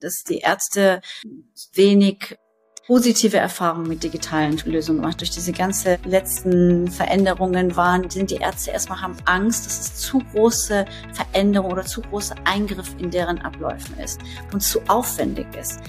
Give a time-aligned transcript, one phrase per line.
[0.00, 1.00] dass die Ärzte
[1.74, 2.36] wenig
[2.86, 5.20] positive Erfahrungen mit digitalen Lösungen gemacht.
[5.20, 10.20] Durch diese ganze letzten Veränderungen waren, sind die Ärzte erstmal haben Angst, dass es zu
[10.32, 14.20] große Veränderung oder zu großer Eingriff in deren Abläufen ist
[14.54, 15.80] und zu aufwendig ist.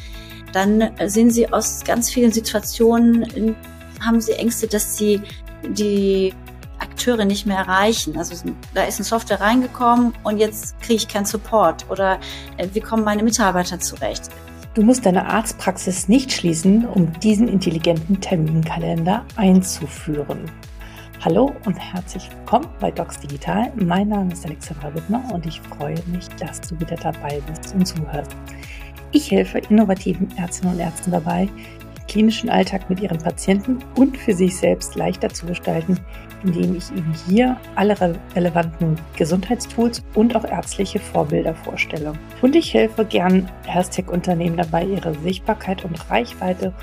[0.52, 3.56] Dann sehen sie aus ganz vielen Situationen,
[4.02, 5.22] haben sie Ängste, dass sie
[5.64, 6.34] die
[7.00, 8.18] Akteure nicht mehr erreichen.
[8.18, 8.36] Also
[8.74, 12.20] da ist eine Software reingekommen und jetzt kriege ich keinen Support oder
[12.58, 14.24] äh, wie kommen meine Mitarbeiter zurecht?
[14.74, 20.52] Du musst deine Arztpraxis nicht schließen, um diesen intelligenten Terminkalender einzuführen.
[21.22, 23.72] Hallo und herzlich willkommen bei Docs Digital.
[23.78, 27.86] Mein Name ist Alexandra Wittmer und ich freue mich, dass du wieder dabei bist und
[27.86, 28.36] zuhörst.
[29.14, 34.34] Ich helfe innovativen Ärztinnen und Ärzten dabei, den klinischen Alltag mit ihren Patienten und für
[34.34, 35.98] sich selbst leichter zu gestalten,
[36.44, 37.96] indem ich Ihnen hier alle
[38.36, 42.14] relevanten Gesundheitstools und auch ärztliche Vorbilder vorstelle.
[42.42, 46.74] Und ich helfe gern Health-Tech-Unternehmen dabei, ihre Sichtbarkeit und Reichweite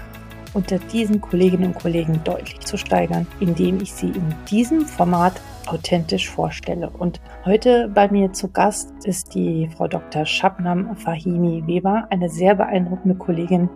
[0.55, 6.31] unter diesen Kolleginnen und Kollegen deutlich zu steigern, indem ich sie in diesem Format authentisch
[6.31, 6.89] vorstelle.
[6.89, 10.25] Und heute bei mir zu Gast ist die Frau Dr.
[10.25, 13.69] Shabnam Fahimi Weber, eine sehr beeindruckende Kollegin,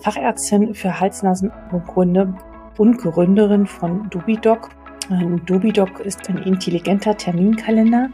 [0.00, 2.34] Fachärztin für Hals-Nasen-Gründe
[2.76, 4.70] und Gründerin von Dubidoc
[5.10, 8.10] ein Dubidoc ist ein intelligenter Terminkalender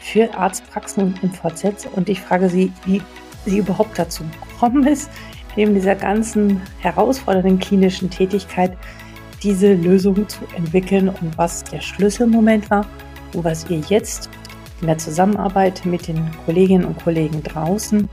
[0.00, 3.00] für Arztpraxen und MVZs und ich frage Sie, wie
[3.44, 5.10] sie überhaupt dazu gekommen ist,
[5.56, 8.76] neben dieser ganzen herausfordernden klinischen Tätigkeit
[9.42, 12.86] diese Lösung zu entwickeln und was der Schlüsselmoment war
[13.34, 14.30] und was ihr jetzt
[14.80, 18.08] in der Zusammenarbeit mit den Kolleginnen und Kollegen draußen,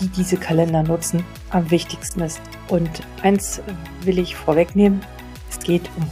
[0.00, 2.40] die diese Kalender nutzen, am wichtigsten ist.
[2.68, 2.88] Und
[3.22, 3.60] eins
[4.02, 5.00] will ich vorwegnehmen,
[5.50, 6.08] es geht um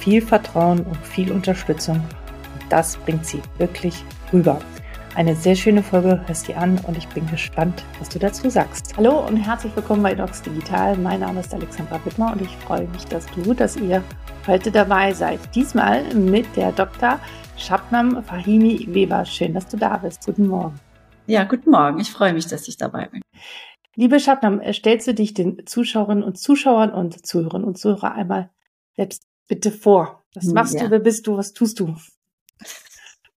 [0.00, 1.96] viel Vertrauen und viel Unterstützung.
[1.96, 4.58] Und das bringt sie wirklich rüber.
[5.14, 8.96] Eine sehr schöne Folge, hörst dir an und ich bin gespannt, was du dazu sagst.
[8.96, 10.96] Hallo und herzlich willkommen bei Docs Digital.
[10.96, 14.02] Mein Name ist Alexandra Wittmer und ich freue mich, dass du, dass ihr
[14.46, 15.38] heute dabei seid.
[15.54, 17.20] Diesmal mit der Dr.
[17.58, 19.26] Shabnam Fahimi Weber.
[19.26, 20.24] Schön, dass du da bist.
[20.24, 20.80] Guten Morgen.
[21.26, 22.00] Ja, guten Morgen.
[22.00, 23.20] Ich freue mich, dass ich dabei bin.
[23.96, 28.48] Liebe Shabnam, stellst du dich den Zuschauerinnen und Zuschauern und Zuhörern und Zuhörer einmal
[28.96, 30.24] selbst bitte vor.
[30.34, 30.84] Was hm, machst ja.
[30.84, 31.96] du, wer bist du, was tust du?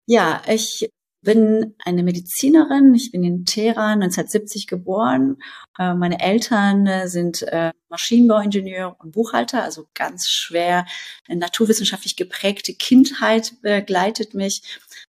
[0.06, 0.90] Ja, ich
[1.24, 2.94] bin eine Medizinerin.
[2.94, 5.38] Ich bin in Teheran 1970 geboren.
[5.80, 10.86] Äh, meine Eltern äh, sind äh, Maschinenbauingenieur und Buchhalter, also ganz schwer
[11.28, 14.62] naturwissenschaftlich geprägte Kindheit begleitet mich.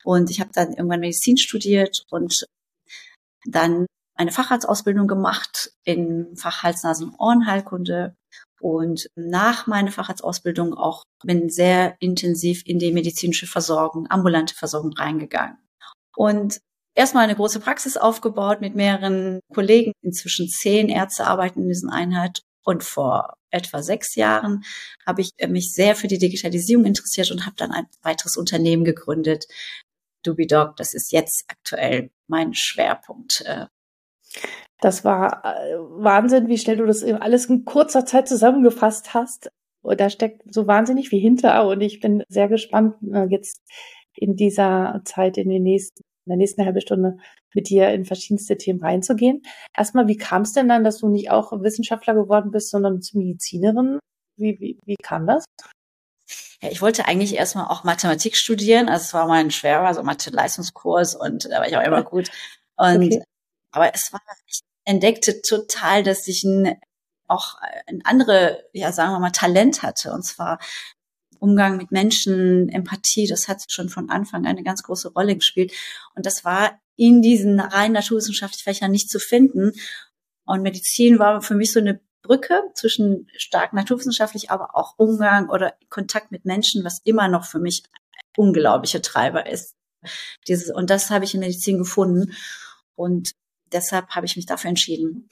[0.05, 2.44] Und ich habe dann irgendwann Medizin studiert und
[3.47, 8.16] dann eine Facharztausbildung gemacht in Fach Hals, Nasen, Ohrenheilkunde
[8.60, 15.59] und nach meiner Facharztausbildung auch bin sehr intensiv in die medizinische Versorgung, ambulante Versorgung reingegangen.
[16.15, 16.60] Und
[16.94, 19.93] erstmal eine große Praxis aufgebaut mit mehreren Kollegen.
[20.03, 22.43] Inzwischen zehn Ärzte arbeiten in dieser Einheit.
[22.62, 24.65] Und vor etwa sechs Jahren
[25.06, 29.47] habe ich mich sehr für die Digitalisierung interessiert und habe dann ein weiteres Unternehmen gegründet,
[30.22, 30.77] Dubidoc.
[30.77, 33.42] Das ist jetzt aktuell mein Schwerpunkt.
[34.81, 39.51] Äh, das war äh, Wahnsinn, wie schnell du das alles in kurzer Zeit zusammengefasst hast.
[39.83, 41.67] Und da steckt so wahnsinnig viel hinter.
[41.67, 43.63] Und ich bin sehr gespannt, äh, jetzt
[44.15, 47.17] in dieser Zeit, in, den nächsten, in der nächsten halben Stunde
[47.55, 49.43] mit dir in verschiedenste Themen reinzugehen.
[49.77, 53.21] Erstmal, wie kam es denn dann, dass du nicht auch Wissenschaftler geworden bist, sondern zur
[53.21, 53.99] Medizinerin?
[54.37, 55.45] Wie, wie, wie kam das?
[56.63, 58.89] Ja, ich wollte eigentlich erstmal auch Mathematik studieren.
[58.89, 62.31] Also es war mal ein schwerer, also Mathe-Leistungskurs und da war ich auch immer gut.
[62.77, 63.23] Und okay.
[63.73, 66.79] aber es war, ich entdeckte total, dass ich ein,
[67.29, 70.13] auch ein andere, ja, sagen wir mal, Talent hatte.
[70.13, 70.59] Und zwar
[71.39, 75.73] Umgang mit Menschen, Empathie, das hat schon von Anfang an eine ganz große Rolle gespielt.
[76.15, 79.73] Und das war in diesen rein naturwissenschaftlichen Fächern nicht zu finden.
[80.45, 85.75] Und Medizin war für mich so eine Brücke zwischen stark naturwissenschaftlich, aber auch Umgang oder
[85.89, 87.83] Kontakt mit Menschen, was immer noch für mich
[88.37, 89.75] unglaubliche Treiber ist.
[90.47, 92.35] Dieses, und das habe ich in Medizin gefunden.
[92.95, 93.33] Und
[93.73, 95.29] deshalb habe ich mich dafür entschieden.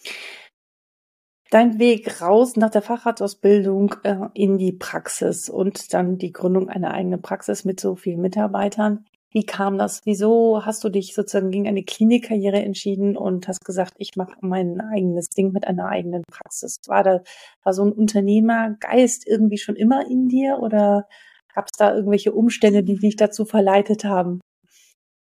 [1.50, 6.92] Dein Weg raus nach der Facharztausbildung äh, in die Praxis und dann die Gründung einer
[6.92, 9.06] eigenen Praxis mit so vielen Mitarbeitern.
[9.30, 10.02] Wie kam das?
[10.04, 14.80] Wieso hast du dich sozusagen gegen eine Klinikkarriere entschieden und hast gesagt, ich mache mein
[14.80, 16.76] eigenes Ding mit einer eigenen Praxis?
[16.86, 17.20] War da
[17.62, 21.08] war so ein Unternehmergeist irgendwie schon immer in dir oder
[21.54, 24.40] gab es da irgendwelche Umstände, die dich dazu verleitet haben?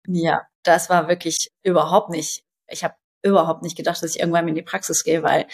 [0.07, 4.55] Ja, das war wirklich überhaupt nicht ich habe überhaupt nicht gedacht, dass ich irgendwann in
[4.55, 5.47] die Praxis gehe, weil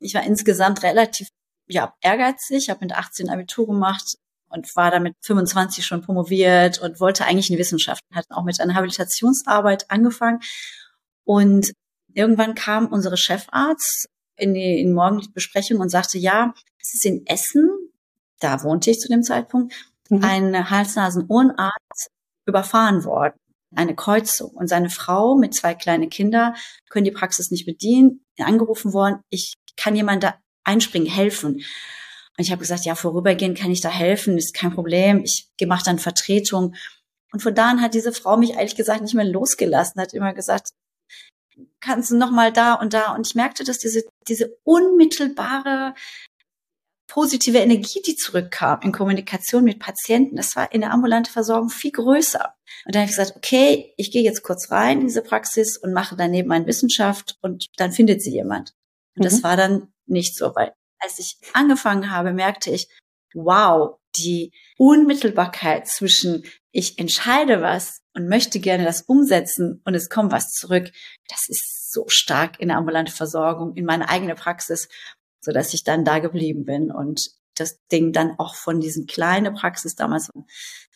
[0.00, 1.28] ich war insgesamt relativ
[1.68, 4.16] ja, ehrgeizig, habe mit 18 Abitur gemacht
[4.48, 8.60] und war damit 25 schon promoviert und wollte eigentlich in die Wissenschaft, hat auch mit
[8.60, 10.40] einer Habilitationsarbeit angefangen
[11.24, 11.72] und
[12.14, 17.26] irgendwann kam unsere Chefarzt in die, in morgendliche Besprechung und sagte, ja, es ist in
[17.26, 17.68] Essen,
[18.40, 19.74] da wohnte ich zu dem Zeitpunkt,
[20.08, 20.24] mhm.
[20.24, 22.08] ein Hals-Nasen-Ohrenarzt
[22.46, 23.38] überfahren worden.
[23.74, 24.50] Eine Kreuzung.
[24.50, 26.54] Und seine Frau mit zwei kleinen Kindern
[26.88, 31.54] können die Praxis nicht bedienen, angerufen worden, ich kann jemand da einspringen, helfen.
[31.56, 35.22] Und ich habe gesagt, ja, vorübergehend kann ich da helfen, ist kein Problem.
[35.24, 36.74] Ich mache dann Vertretung.
[37.32, 40.32] Und von da an hat diese Frau mich ehrlich gesagt nicht mehr losgelassen, hat immer
[40.32, 40.70] gesagt,
[41.80, 43.14] kannst du noch mal da und da.
[43.14, 45.94] Und ich merkte, dass diese, diese unmittelbare
[47.08, 51.90] positive Energie, die zurückkam in Kommunikation mit Patienten, das war in der ambulanten Versorgung viel
[51.90, 52.54] größer.
[52.84, 55.92] Und da habe ich gesagt, okay, ich gehe jetzt kurz rein in diese Praxis und
[55.92, 58.74] mache daneben eine Wissenschaft und dann findet sie jemand.
[59.16, 59.24] Und mhm.
[59.24, 62.88] das war dann nicht so, weil als ich angefangen habe, merkte ich,
[63.34, 70.32] wow, die Unmittelbarkeit zwischen ich entscheide was und möchte gerne das umsetzen und es kommt
[70.32, 70.90] was zurück,
[71.28, 74.88] das ist so stark in der ambulanten Versorgung, in meine eigene Praxis,
[75.40, 79.54] so dass ich dann da geblieben bin und das Ding dann auch von diesen kleinen
[79.54, 80.30] Praxis, damals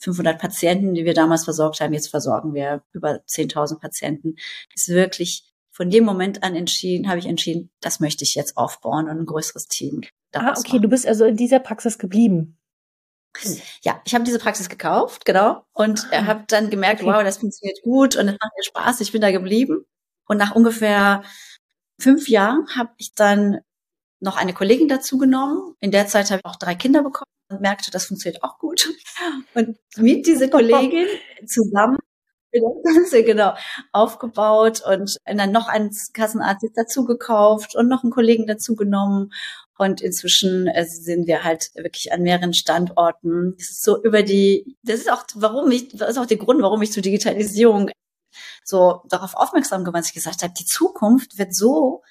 [0.00, 4.36] 500 Patienten, die wir damals versorgt haben, jetzt versorgen wir über 10.000 Patienten,
[4.74, 9.08] ist wirklich von dem Moment an entschieden, habe ich entschieden, das möchte ich jetzt aufbauen
[9.08, 10.02] und ein größeres Team.
[10.34, 10.82] Ah, okay, machen.
[10.82, 12.58] du bist also in dieser Praxis geblieben.
[13.82, 17.10] Ja, ich habe diese Praxis gekauft, genau, und ah, habe dann gemerkt, okay.
[17.10, 19.00] wow, das funktioniert gut und es macht mir Spaß.
[19.00, 19.86] Ich bin da geblieben.
[20.26, 21.22] Und nach ungefähr
[21.98, 23.60] fünf Jahren habe ich dann
[24.22, 25.74] noch eine Kollegin dazu genommen.
[25.80, 28.88] In der Zeit habe ich auch drei Kinder bekommen und merkte, das funktioniert auch gut.
[29.54, 31.06] Und mit dieser Kollegin
[31.46, 31.98] zusammen
[33.24, 33.54] genau
[33.92, 39.32] aufgebaut und dann noch einen Kassenarzt dazu gekauft und noch einen Kollegen dazu genommen
[39.78, 43.54] und inzwischen äh, sind wir halt wirklich an mehreren Standorten.
[43.56, 46.62] Das ist so über die, das ist auch, warum ich, das ist auch der Grund,
[46.62, 47.90] warum ich zur Digitalisierung
[48.64, 52.02] so darauf aufmerksam geworden, dass ich gesagt habe, die Zukunft wird so,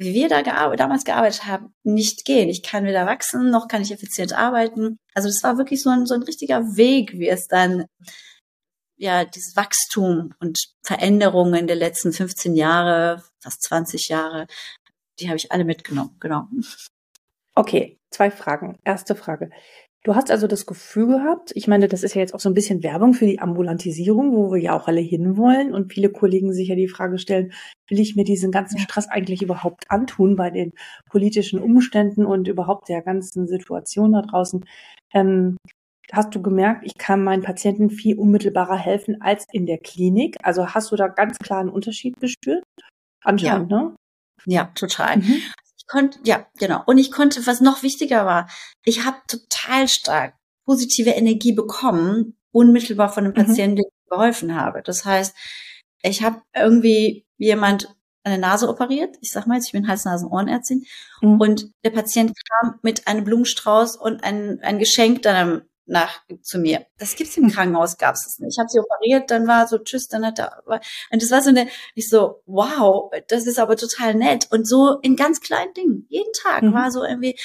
[0.00, 2.48] wie wir da gearbeitet, damals gearbeitet haben, nicht gehen.
[2.48, 4.98] Ich kann weder wachsen, noch kann ich effizient arbeiten.
[5.14, 7.84] Also das war wirklich so ein, so ein richtiger Weg, wie es dann
[8.96, 14.46] ja, dieses Wachstum und Veränderungen der letzten 15 Jahre, fast 20 Jahre,
[15.18, 16.48] die habe ich alle mitgenommen, genau.
[17.54, 18.78] Okay, zwei Fragen.
[18.84, 19.50] Erste Frage.
[20.02, 22.54] Du hast also das Gefühl gehabt, ich meine, das ist ja jetzt auch so ein
[22.54, 26.68] bisschen Werbung für die Ambulantisierung, wo wir ja auch alle hinwollen und viele Kollegen sich
[26.68, 27.52] ja die Frage stellen,
[27.88, 30.72] will ich mir diesen ganzen Stress eigentlich überhaupt antun bei den
[31.10, 34.64] politischen Umständen und überhaupt der ganzen Situation da draußen?
[35.12, 35.58] Ähm,
[36.12, 40.36] hast du gemerkt, ich kann meinen Patienten viel unmittelbarer helfen als in der Klinik?
[40.42, 42.64] Also hast du da ganz klar einen Unterschied gespürt?
[43.22, 43.82] Anscheinend, ja.
[43.82, 43.96] ne?
[44.46, 45.18] Ja, total.
[45.18, 45.42] Mhm
[45.90, 46.82] konnte, ja, genau.
[46.86, 48.48] Und ich konnte, was noch wichtiger war,
[48.84, 50.34] ich habe total stark
[50.64, 53.46] positive Energie bekommen, unmittelbar von einem mhm.
[53.46, 54.82] Patienten, dem ich geholfen habe.
[54.82, 55.34] Das heißt,
[56.02, 59.16] ich habe irgendwie jemand eine Nase operiert.
[59.20, 60.84] Ich sag mal jetzt, ich bin Hals-Nasen-Ohrenärztin.
[61.22, 61.40] Mhm.
[61.40, 66.86] Und der Patient kam mit einem Blumenstrauß und ein, ein Geschenk dann nach zu mir.
[66.98, 67.50] Das gibt's im.
[67.50, 68.54] Krankenhaus, gab's es nicht.
[68.54, 71.50] Ich habe sie operiert, dann war so tschüss, dann hat er und das war so
[71.50, 76.06] eine ich so wow, das ist aber total nett und so in ganz kleinen Dingen.
[76.08, 76.72] Jeden Tag mhm.
[76.72, 77.36] war so irgendwie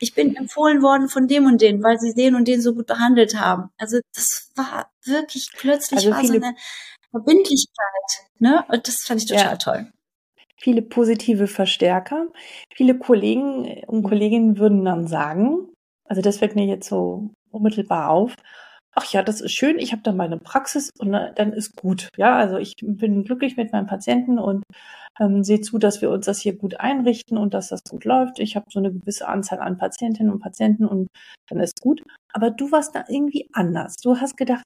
[0.00, 2.86] ich bin empfohlen worden von dem und den, weil sie den und den so gut
[2.86, 3.70] behandelt haben.
[3.78, 6.54] Also das war wirklich plötzlich also war so eine
[7.10, 8.64] Verbindlichkeit, ne?
[8.68, 9.56] Und das fand ich total ja.
[9.56, 9.90] toll
[10.56, 12.28] viele positive Verstärker.
[12.74, 15.68] Viele Kollegen und Kolleginnen würden dann sagen,
[16.06, 18.34] also das fällt mir jetzt so unmittelbar auf.
[18.96, 22.08] Ach ja, das ist schön, ich habe dann meine Praxis und dann ist gut.
[22.16, 24.62] Ja, also ich bin glücklich mit meinem Patienten und
[25.20, 28.38] ähm, sehe zu, dass wir uns das hier gut einrichten und dass das gut läuft.
[28.38, 31.08] Ich habe so eine gewisse Anzahl an Patientinnen und Patienten und
[31.48, 32.02] dann ist gut.
[32.32, 33.96] Aber du warst da irgendwie anders.
[33.96, 34.64] Du hast gedacht,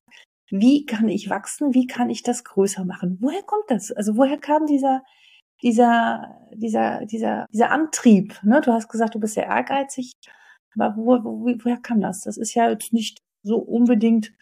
[0.51, 1.75] wie kann ich wachsen?
[1.75, 3.19] Wie kann ich das größer machen?
[3.21, 3.93] Woher kommt das?
[3.93, 5.03] Also woher kam dieser,
[5.63, 8.39] dieser, dieser, dieser, dieser Antrieb?
[8.43, 8.61] Ne?
[8.63, 10.13] Du hast gesagt, du bist sehr ehrgeizig.
[10.75, 12.23] Aber wo, wo, woher kam das?
[12.23, 14.33] Das ist ja jetzt nicht so unbedingt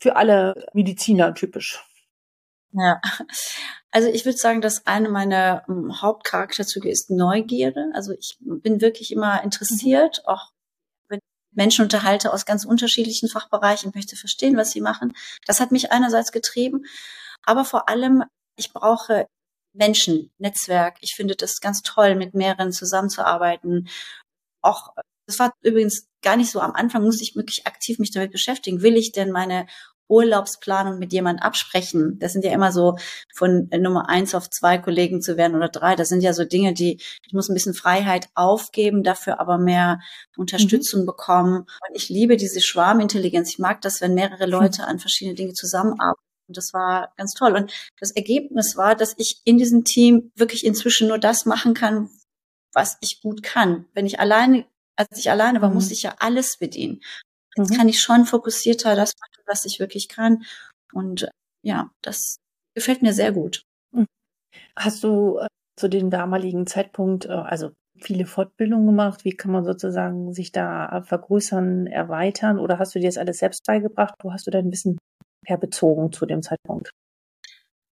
[0.00, 1.82] für alle Mediziner typisch.
[2.72, 3.00] Ja,
[3.90, 7.90] also ich würde sagen, dass eine meiner um, Hauptcharakterzüge ist Neugierde.
[7.94, 10.28] Also ich bin wirklich immer interessiert, mhm.
[10.32, 10.50] auch
[11.08, 15.12] wenn ich Menschen unterhalte aus ganz unterschiedlichen Fachbereichen, ich möchte verstehen, was sie machen.
[15.46, 16.84] Das hat mich einerseits getrieben,
[17.44, 18.24] aber vor allem,
[18.56, 19.26] ich brauche
[19.74, 20.96] Menschen, Netzwerk.
[21.00, 23.88] Ich finde das ganz toll, mit mehreren zusammenzuarbeiten,
[24.62, 24.94] auch
[25.32, 28.82] das war übrigens gar nicht so am Anfang, musste ich wirklich aktiv mich damit beschäftigen.
[28.82, 29.66] Will ich denn meine
[30.08, 32.18] Urlaubsplanung mit jemand absprechen?
[32.18, 32.96] Das sind ja immer so
[33.34, 35.96] von Nummer eins auf zwei Kollegen zu werden oder drei.
[35.96, 40.00] Das sind ja so Dinge, die ich muss ein bisschen Freiheit aufgeben, dafür aber mehr
[40.36, 41.06] Unterstützung mhm.
[41.06, 41.56] bekommen.
[41.60, 43.48] Und ich liebe diese Schwarmintelligenz.
[43.48, 47.56] Ich mag das, wenn mehrere Leute an verschiedene Dinge zusammenarbeiten Und das war ganz toll.
[47.56, 52.10] Und das Ergebnis war, dass ich in diesem Team wirklich inzwischen nur das machen kann,
[52.74, 53.86] was ich gut kann.
[53.94, 55.76] Wenn ich alleine, als ich alleine war, mhm.
[55.76, 57.00] musste ich ja alles bedienen.
[57.56, 57.76] Jetzt mhm.
[57.76, 60.44] kann ich schon fokussierter das machen, was ich wirklich kann.
[60.92, 61.28] Und
[61.62, 62.36] ja, das
[62.74, 63.62] gefällt mir sehr gut.
[63.92, 64.06] Mhm.
[64.76, 65.46] Hast du äh,
[65.78, 69.24] zu dem damaligen Zeitpunkt, äh, also viele Fortbildungen gemacht?
[69.24, 72.58] Wie kann man sozusagen sich da vergrößern, erweitern?
[72.58, 74.14] Oder hast du dir das alles selbst beigebracht?
[74.22, 74.98] Wo hast du dein Wissen
[75.46, 76.90] herbezogen zu dem Zeitpunkt?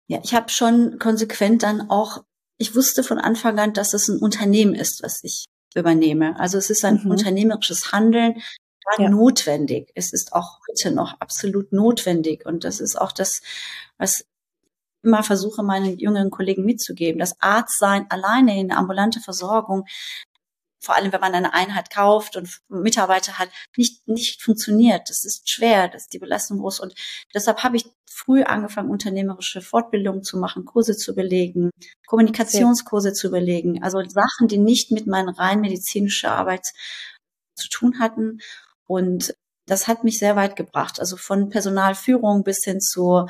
[0.08, 2.22] Ja, ich habe schon konsequent dann auch,
[2.58, 6.38] ich wusste von Anfang an, dass es ein Unternehmen ist, was ich übernehme.
[6.40, 7.10] Also es ist ein mhm.
[7.10, 8.42] unternehmerisches Handeln,
[8.98, 9.08] ja.
[9.08, 9.90] notwendig.
[9.94, 12.46] Es ist auch heute noch absolut notwendig.
[12.46, 13.42] Und das ist auch das,
[13.98, 14.24] was
[15.02, 17.18] immer versuche, meinen jüngeren Kollegen mitzugeben.
[17.18, 19.84] Das Arztsein alleine in ambulante Versorgung,
[20.80, 25.08] vor allem wenn man eine Einheit kauft und Mitarbeiter hat, nicht, nicht funktioniert.
[25.08, 26.80] Das ist schwer, das ist die Belastung groß.
[26.80, 26.94] Und
[27.34, 31.70] deshalb habe ich früh angefangen, unternehmerische Fortbildungen zu machen, Kurse zu belegen,
[32.06, 33.82] Kommunikationskurse zu belegen.
[33.82, 36.66] Also Sachen, die nicht mit meiner rein medizinischen Arbeit
[37.54, 38.40] zu tun hatten.
[38.86, 39.34] Und
[39.66, 41.00] das hat mich sehr weit gebracht.
[41.00, 43.26] Also von Personalführung bis hin zu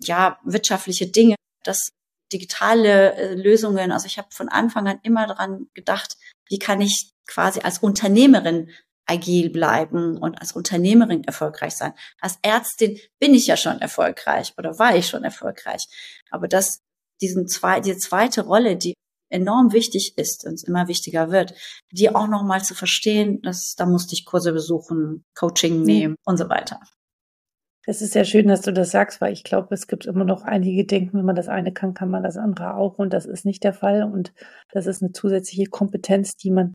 [0.00, 1.90] ja, wirtschaftliche Dinge, das
[2.32, 3.92] digitale äh, Lösungen.
[3.92, 6.16] Also ich habe von Anfang an immer daran gedacht,
[6.48, 8.70] wie kann ich quasi als Unternehmerin
[9.06, 11.92] agil bleiben und als Unternehmerin erfolgreich sein.
[12.20, 15.86] Als Ärztin bin ich ja schon erfolgreich oder war ich schon erfolgreich.
[16.30, 16.80] Aber das,
[17.20, 18.94] diesen zwei, die zweite Rolle, die
[19.30, 21.54] enorm wichtig ist und immer wichtiger wird,
[21.90, 26.18] die auch nochmal zu verstehen, dass da musste ich Kurse besuchen, Coaching nehmen mhm.
[26.24, 26.80] und so weiter.
[27.86, 30.42] Es ist sehr schön, dass du das sagst, weil ich glaube, es gibt immer noch
[30.42, 32.98] einige, die denken, wenn man das eine kann, kann man das andere auch.
[32.98, 34.02] Und das ist nicht der Fall.
[34.04, 34.32] Und
[34.70, 36.74] das ist eine zusätzliche Kompetenz, die man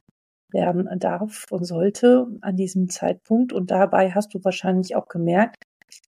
[0.52, 3.54] lernen darf und sollte an diesem Zeitpunkt.
[3.54, 5.64] Und dabei hast du wahrscheinlich auch gemerkt,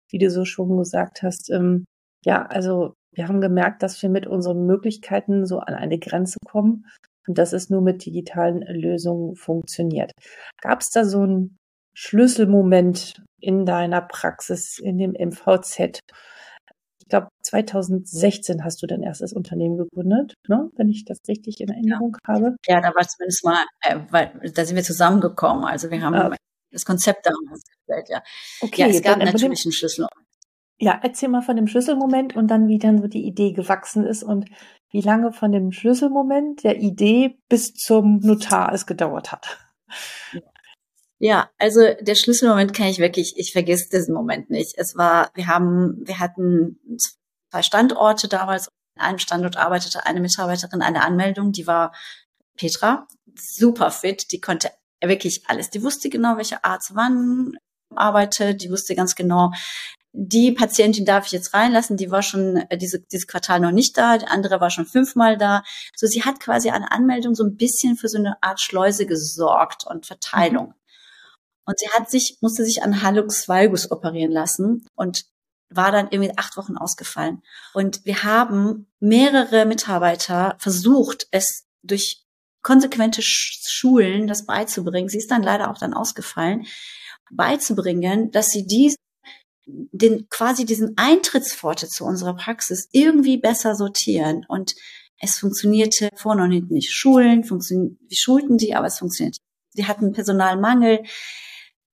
[0.09, 1.85] wie du so schon gesagt hast, ähm,
[2.23, 6.85] ja, also wir haben gemerkt, dass wir mit unseren Möglichkeiten so an eine Grenze kommen
[7.27, 10.11] und dass es nur mit digitalen Lösungen funktioniert.
[10.61, 11.57] Gab es da so ein
[11.95, 16.01] Schlüsselmoment in deiner Praxis, in dem MVZ?
[16.99, 20.69] Ich glaube, 2016 hast du dein erstes Unternehmen gegründet, ne?
[20.75, 22.33] wenn ich das richtig in Erinnerung ja.
[22.33, 22.55] habe.
[22.67, 25.65] Ja, da war zumindest mal, äh, weil da sind wir zusammengekommen.
[25.65, 26.35] Also wir haben ah.
[26.71, 28.23] das Konzept damals gestellt, ja.
[28.61, 30.07] Okay, ja, es gab natürlich dem, einen Schlüssel.
[30.77, 34.23] Ja, erzähl mal von dem Schlüsselmoment und dann, wie dann so die Idee gewachsen ist
[34.23, 34.49] und
[34.89, 39.59] wie lange von dem Schlüsselmoment der Idee bis zum Notar es gedauert hat.
[40.33, 40.41] Ja.
[41.19, 44.73] Ja, also der Schlüsselmoment kann ich wirklich, ich vergesse diesen Moment nicht.
[44.77, 46.79] Es war, wir haben, wir hatten
[47.51, 48.67] zwei Standorte damals.
[48.97, 51.93] An einem Standort arbeitete eine Mitarbeiterin eine Anmeldung, die war
[52.57, 54.71] Petra, super fit, die konnte
[55.03, 55.69] wirklich alles.
[55.69, 57.57] Die wusste genau, welche Arzt wann
[57.93, 59.51] arbeitet, die wusste ganz genau,
[60.17, 63.97] die Patientin darf ich jetzt reinlassen, die war schon äh, diese, dieses Quartal noch nicht
[63.97, 65.63] da, die andere war schon fünfmal da.
[65.95, 69.85] So, sie hat quasi eine Anmeldung so ein bisschen für so eine Art Schleuse gesorgt
[69.85, 70.73] und Verteilung.
[71.65, 75.25] Und sie hat sich, musste sich an Hallux valgus operieren lassen und
[75.69, 77.41] war dann irgendwie acht Wochen ausgefallen.
[77.73, 82.23] Und wir haben mehrere Mitarbeiter versucht, es durch
[82.61, 85.09] konsequente Schulen das beizubringen.
[85.09, 86.65] Sie ist dann leider auch dann ausgefallen,
[87.31, 88.95] beizubringen, dass sie dies,
[89.65, 94.45] den, quasi diesen Eintrittspforte zu unserer Praxis irgendwie besser sortieren.
[94.47, 94.75] Und
[95.19, 96.91] es funktionierte vorne und hinten nicht.
[96.91, 99.37] Schulen, funktionieren, wir schulten die, aber es funktioniert.
[99.73, 101.03] Wir hatten Personalmangel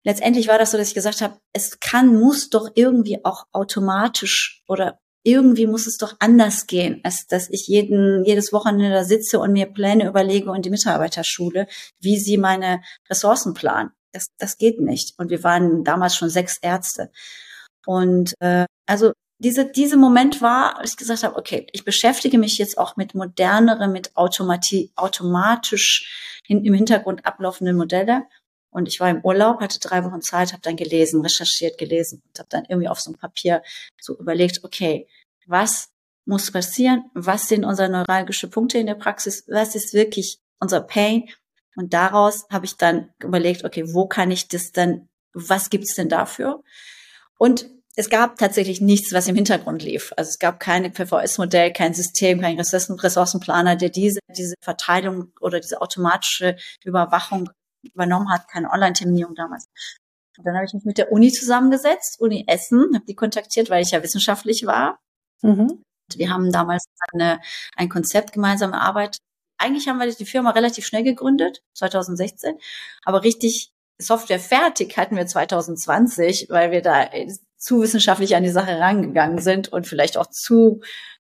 [0.04, 4.62] letztendlich war das so, dass ich gesagt habe, es kann, muss doch irgendwie auch automatisch
[4.68, 9.38] oder irgendwie muss es doch anders gehen, als dass ich jeden, jedes Wochenende da sitze
[9.38, 11.66] und mir Pläne überlege und die Mitarbeiter schule,
[12.00, 13.90] wie sie meine Ressourcen planen.
[14.12, 15.18] Das, das geht nicht.
[15.18, 17.10] Und wir waren damals schon sechs Ärzte.
[17.86, 22.58] Und äh, also diese, diese Moment war, als ich gesagt habe, okay, ich beschäftige mich
[22.58, 28.24] jetzt auch mit modernere, mit automati automatisch hin, im Hintergrund ablaufenden Modelle
[28.70, 32.38] und ich war im Urlaub, hatte drei Wochen Zeit, habe dann gelesen, recherchiert, gelesen und
[32.38, 33.62] habe dann irgendwie auf so einem Papier
[34.00, 35.08] so überlegt, okay,
[35.46, 35.88] was
[36.24, 37.10] muss passieren?
[37.14, 39.44] Was sind unsere neuralgische Punkte in der Praxis?
[39.48, 41.28] Was ist wirklich unser Pain?
[41.76, 46.08] Und daraus habe ich dann überlegt, okay, wo kann ich das dann, was gibt's denn
[46.08, 46.62] dafür?
[47.38, 50.12] Und es gab tatsächlich nichts, was im Hintergrund lief.
[50.16, 55.80] Also es gab kein PVS-Modell, kein System, kein Ressourcenplaner, der diese, diese Verteilung oder diese
[55.80, 57.50] automatische Überwachung
[57.82, 59.68] übernommen hat, keine Online-Terminierung damals.
[60.38, 63.82] Und dann habe ich mich mit der Uni zusammengesetzt, Uni Essen, habe die kontaktiert, weil
[63.82, 64.98] ich ja wissenschaftlich war.
[65.42, 65.82] Mhm.
[66.14, 67.40] Wir haben damals eine,
[67.76, 69.20] ein Konzept gemeinsam erarbeitet.
[69.58, 72.56] Eigentlich haben wir die Firma relativ schnell gegründet, 2016,
[73.04, 77.10] aber richtig Software fertig hatten wir 2020, weil wir da
[77.58, 80.80] zu wissenschaftlich an die Sache rangegangen sind und vielleicht auch zu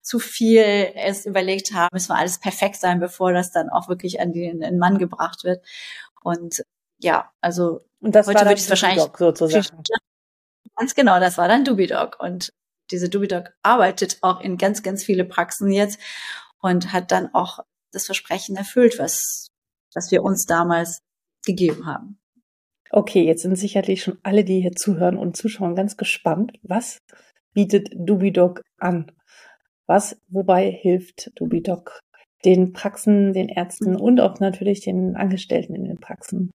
[0.04, 4.20] zu viel es überlegt haben, müssen wir alles perfekt sein, bevor das dann auch wirklich
[4.20, 5.64] an den, den Mann gebracht wird.
[6.24, 6.64] Und
[6.98, 9.82] ja, also und das heute würde ich es wahrscheinlich sozusagen.
[10.76, 12.52] Ganz genau, das war dann Dubidog und
[12.90, 16.00] diese Dubidog arbeitet auch in ganz, ganz viele Praxen jetzt
[16.58, 17.60] und hat dann auch
[17.92, 19.48] das Versprechen erfüllt, was,
[19.94, 21.00] was wir uns damals
[21.44, 22.18] gegeben haben.
[22.90, 26.52] Okay, jetzt sind sicherlich schon alle, die hier zuhören und zuschauen, ganz gespannt.
[26.62, 26.98] Was
[27.52, 29.12] bietet Dubidog an?
[29.86, 32.00] Was, wobei hilft Dubidog
[32.44, 36.50] den Praxen, den Ärzten und auch natürlich den Angestellten in den Praxen?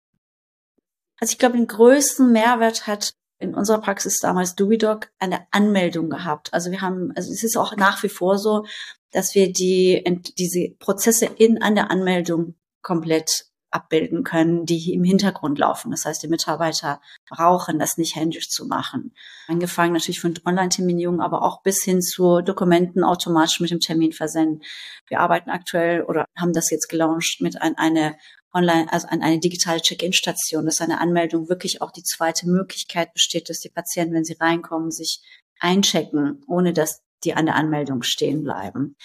[1.19, 6.53] Also ich glaube, den größten Mehrwert hat in unserer Praxis damals Dubidog eine Anmeldung gehabt.
[6.53, 8.65] Also wir haben, also es ist auch nach wie vor so,
[9.11, 10.03] dass wir die,
[10.37, 15.91] diese Prozesse in an der Anmeldung komplett abbilden können, die im Hintergrund laufen.
[15.91, 19.13] Das heißt, die Mitarbeiter brauchen das nicht händisch zu machen.
[19.47, 24.63] Angefangen natürlich von Online-Terminierung, aber auch bis hin zu Dokumenten automatisch mit dem Termin versenden.
[25.07, 28.15] Wir arbeiten aktuell oder haben das jetzt gelauncht mit ein, eine
[28.53, 33.49] online, also an eine digitale Check-in-Station, dass eine Anmeldung wirklich auch die zweite Möglichkeit besteht,
[33.49, 35.21] dass die Patienten, wenn sie reinkommen, sich
[35.59, 38.95] einchecken, ohne dass die an der Anmeldung stehen bleiben.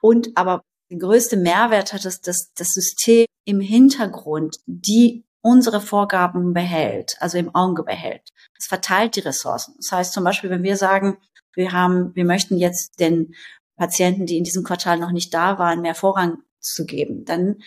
[0.00, 6.52] Und aber der größte Mehrwert hat es, dass das System im Hintergrund die unsere Vorgaben
[6.52, 8.28] behält, also im Auge behält.
[8.58, 9.74] Es verteilt die Ressourcen.
[9.78, 11.16] Das heißt zum Beispiel, wenn wir sagen,
[11.54, 13.34] wir haben, wir möchten jetzt den
[13.76, 17.62] Patienten, die in diesem Quartal noch nicht da waren, mehr Vorrang zu geben, dann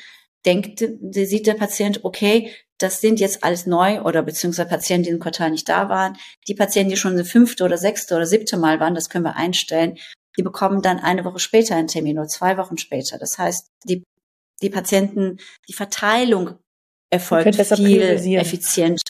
[0.45, 5.19] denkt, sieht der Patient, okay, das sind jetzt alles neu oder beziehungsweise Patienten, die im
[5.19, 6.17] Quartal nicht da waren.
[6.47, 9.35] Die Patienten, die schon das fünfte oder sechste oder siebte Mal waren, das können wir
[9.35, 9.97] einstellen.
[10.37, 13.17] Die bekommen dann eine Woche später einen Termin oder zwei Wochen später.
[13.17, 14.03] Das heißt, die,
[14.61, 15.37] die Patienten,
[15.67, 16.57] die Verteilung
[17.09, 19.01] erfolgt viel effizient.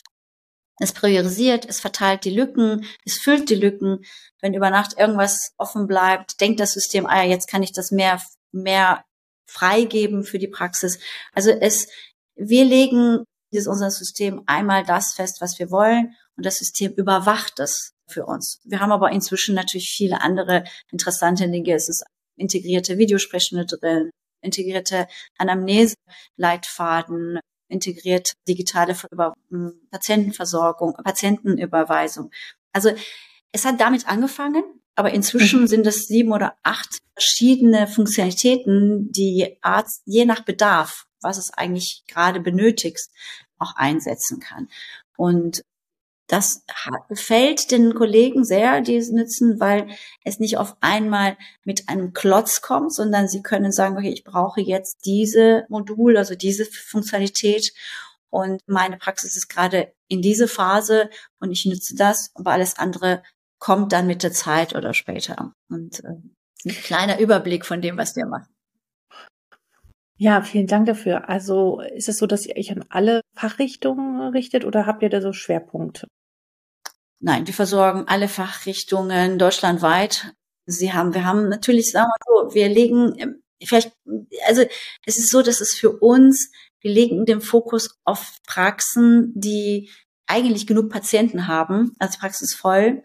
[0.78, 4.04] Es priorisiert, es verteilt die Lücken, es füllt die Lücken.
[4.40, 7.92] Wenn über Nacht irgendwas offen bleibt, denkt das System, ah ja, jetzt kann ich das
[7.92, 8.20] mehr,
[8.52, 9.04] mehr
[9.46, 10.98] freigeben für die Praxis.
[11.32, 11.88] Also es,
[12.34, 17.60] wir legen dieses unser System einmal das fest, was wir wollen und das System überwacht
[17.60, 18.60] es für uns.
[18.64, 21.74] Wir haben aber inzwischen natürlich viele andere interessante Dinge.
[21.74, 22.04] Es ist
[22.36, 25.06] integrierte Videosprechstunde drin, integrierte
[25.38, 27.38] Anamnese-Leitfaden,
[27.68, 32.30] integriert digitale Über hm, Patientenversorgung, Patientenüberweisung.
[32.72, 32.90] Also
[33.52, 34.62] es hat damit angefangen,
[34.96, 35.66] aber inzwischen mhm.
[35.66, 42.04] sind es sieben oder acht verschiedene Funktionalitäten, die Arzt je nach Bedarf, was es eigentlich
[42.06, 43.08] gerade benötigt,
[43.58, 44.68] auch einsetzen kann.
[45.16, 45.62] Und
[46.26, 46.64] das
[47.08, 49.88] gefällt den Kollegen sehr, die es nutzen, weil
[50.24, 54.60] es nicht auf einmal mit einem Klotz kommt, sondern sie können sagen, okay, ich brauche
[54.60, 57.72] jetzt diese Modul, also diese Funktionalität
[58.30, 61.10] und meine Praxis ist gerade in diese Phase
[61.40, 63.22] und ich nutze das, aber alles andere
[63.58, 65.54] kommt dann mit der Zeit oder später.
[65.68, 66.16] Und äh,
[66.66, 68.53] ein kleiner Überblick von dem, was wir machen.
[70.24, 71.28] Ja, vielen Dank dafür.
[71.28, 75.20] Also ist es so, dass ihr euch an alle Fachrichtungen richtet oder habt ihr da
[75.20, 76.08] so Schwerpunkte?
[77.20, 80.32] Nein, wir versorgen alle Fachrichtungen deutschlandweit.
[80.64, 83.92] Sie haben, wir haben natürlich, sagen wir so, wir legen ähm, vielleicht,
[84.46, 84.64] also
[85.04, 89.90] es ist so, dass es für uns, wir legen den Fokus auf Praxen, die
[90.26, 93.02] eigentlich genug Patienten haben, als Praxis voll,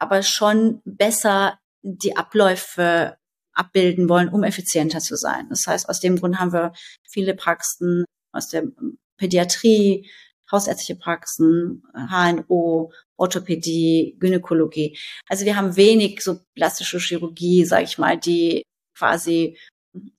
[0.00, 3.19] aber schon besser die Abläufe
[3.60, 5.48] abbilden wollen, um effizienter zu sein.
[5.50, 6.72] Das heißt, aus dem Grund haben wir
[7.08, 8.64] viele Praxen aus der
[9.18, 10.10] Pädiatrie,
[10.50, 14.98] hausärztliche Praxen, HNO, Orthopädie, Gynäkologie.
[15.28, 18.62] Also wir haben wenig so plastische Chirurgie, sage ich mal, die
[18.96, 19.58] quasi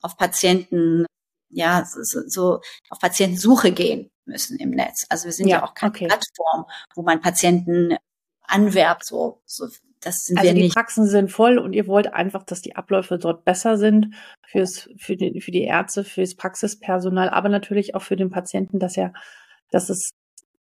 [0.02, 1.06] auf Patienten,
[1.50, 5.06] ja, so, so auf Patientensuche gehen müssen im Netz.
[5.10, 6.08] Also wir sind ja, ja auch keine okay.
[6.08, 7.98] Plattform, wo man Patienten
[8.44, 9.68] anwerbt, so, so
[10.02, 10.76] das sind also wir die nicht.
[10.76, 14.14] Praxen sind voll und ihr wollt einfach, dass die Abläufe dort besser sind
[14.46, 18.98] fürs, für, die, für die Ärzte, fürs Praxispersonal, aber natürlich auch für den Patienten, dass
[18.98, 19.14] er,
[19.70, 20.12] dass es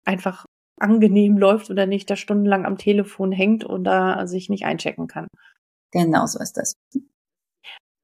[0.04, 0.44] einfach
[0.78, 5.28] angenehm läuft oder nicht da stundenlang am Telefon hängt oder sich nicht einchecken kann.
[5.90, 6.74] Genau so ist das.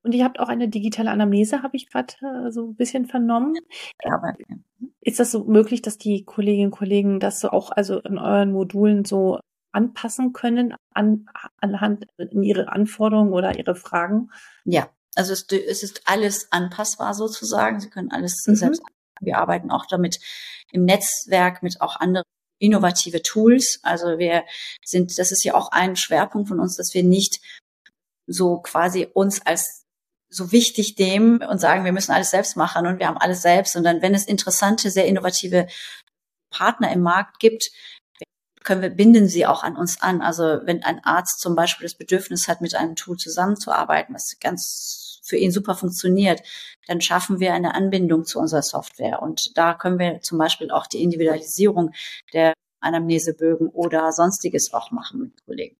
[0.02, 3.54] Und ihr habt auch eine digitale Anamnese, habe ich gerade äh, so ein bisschen vernommen.
[4.04, 4.56] Ja, aber, ja.
[5.00, 8.52] Ist das so möglich, dass die Kolleginnen und Kollegen das so auch also in euren
[8.52, 9.40] Modulen so
[9.76, 11.28] anpassen können an,
[11.60, 14.30] anhand in ihre Anforderungen oder ihre Fragen?
[14.64, 17.78] Ja, also es, es ist alles anpassbar sozusagen.
[17.78, 18.56] Sie können alles mhm.
[18.56, 18.82] selbst.
[19.20, 20.18] Wir arbeiten auch damit
[20.72, 22.24] im Netzwerk mit auch anderen
[22.58, 23.80] innovative Tools.
[23.82, 24.44] Also wir
[24.84, 27.40] sind, das ist ja auch ein Schwerpunkt von uns, dass wir nicht
[28.26, 29.84] so quasi uns als
[30.28, 33.74] so wichtig dem und sagen, wir müssen alles selbst machen und wir haben alles selbst,
[33.74, 35.66] sondern wenn es interessante, sehr innovative
[36.50, 37.70] Partner im Markt gibt,
[38.66, 40.20] können wir, binden sie auch an uns an.
[40.20, 45.20] Also wenn ein Arzt zum Beispiel das Bedürfnis hat, mit einem Tool zusammenzuarbeiten, was ganz
[45.22, 46.42] für ihn super funktioniert,
[46.86, 49.22] dann schaffen wir eine Anbindung zu unserer Software.
[49.22, 51.92] Und da können wir zum Beispiel auch die Individualisierung
[52.32, 55.76] der Anamnesebögen oder sonstiges auch machen mit Kollegen.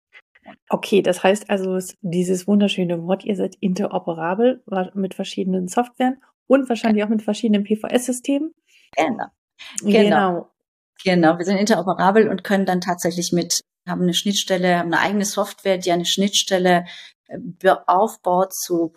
[0.69, 4.63] Okay, das heißt also dieses wunderschöne Wort, ihr seid interoperabel
[4.95, 8.55] mit verschiedenen Softwaren und wahrscheinlich auch mit verschiedenen PVS-Systemen.
[8.97, 9.27] Genau.
[9.83, 9.91] genau.
[9.91, 10.56] Genau.
[11.05, 15.25] Genau, wir sind interoperabel und können dann tatsächlich mit, haben eine Schnittstelle, haben eine eigene
[15.25, 16.87] Software, die eine Schnittstelle
[17.29, 17.39] äh,
[17.87, 18.95] aufbaut zu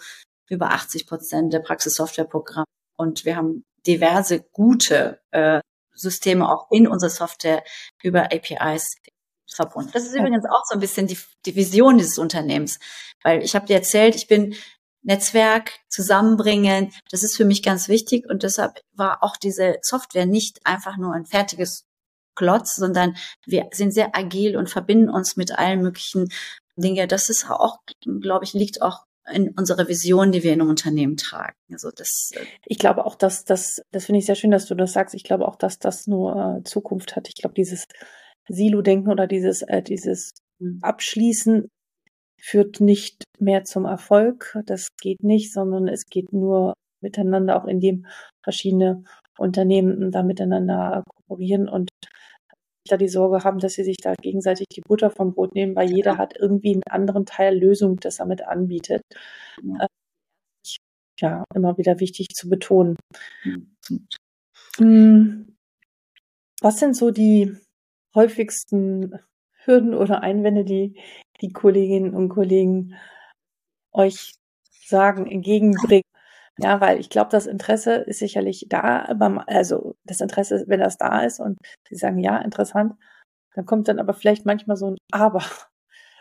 [0.50, 2.66] über 80 Prozent der Praxissoftwareprogramme.
[2.98, 5.62] Und wir haben diverse gute äh,
[5.94, 7.64] Systeme auch in unserer Software
[8.02, 8.96] über APIs
[9.52, 9.92] verbunden.
[9.94, 12.80] Das ist übrigens auch so ein bisschen die, die Vision dieses Unternehmens,
[13.24, 14.56] weil ich habe dir erzählt, ich bin
[15.02, 20.60] Netzwerk zusammenbringen, das ist für mich ganz wichtig und deshalb war auch diese Software nicht
[20.66, 21.86] einfach nur ein fertiges
[22.39, 26.30] Klotz, sondern wir sind sehr agil und verbinden uns mit allen möglichen
[26.78, 27.10] Dingen.
[27.10, 27.80] Das ist auch,
[28.21, 31.58] glaube ich, liegt auch in unserer Vision, die wir in einem Unternehmen tragen.
[31.69, 32.32] Also das.
[32.34, 35.15] Äh, ich glaube auch, dass das, das finde ich sehr schön, dass du das sagst.
[35.15, 37.28] Ich glaube auch, dass das nur äh, Zukunft hat.
[37.28, 37.84] Ich glaube, dieses
[38.47, 40.80] Silo-Denken oder dieses, äh, dieses mhm.
[40.82, 41.67] Abschließen
[42.41, 44.58] führt nicht mehr zum Erfolg.
[44.65, 48.06] Das geht nicht, sondern es geht nur miteinander, auch indem
[48.41, 49.04] verschiedene
[49.38, 51.89] Unternehmen da miteinander kooperieren und
[52.91, 55.91] da die Sorge haben, dass sie sich da gegenseitig die Butter vom Brot nehmen, weil
[55.91, 59.02] jeder hat irgendwie einen anderen Teil Lösung, das er mit anbietet.
[59.63, 59.86] Ja.
[59.86, 59.88] Äh,
[61.21, 62.95] ja, immer wieder wichtig zu betonen.
[64.80, 65.56] Mhm.
[66.62, 67.56] Was sind so die
[68.15, 69.19] häufigsten
[69.63, 70.99] Hürden oder Einwände, die
[71.41, 72.95] die Kolleginnen und Kollegen
[73.91, 74.34] euch
[74.86, 76.04] sagen, entgegenbringen?
[76.62, 80.98] Ja, weil ich glaube, das Interesse ist sicherlich da, beim, also das Interesse, wenn das
[80.98, 82.93] da ist und sie sagen, ja, interessant,
[83.56, 85.43] dann kommt dann aber vielleicht manchmal so ein Aber.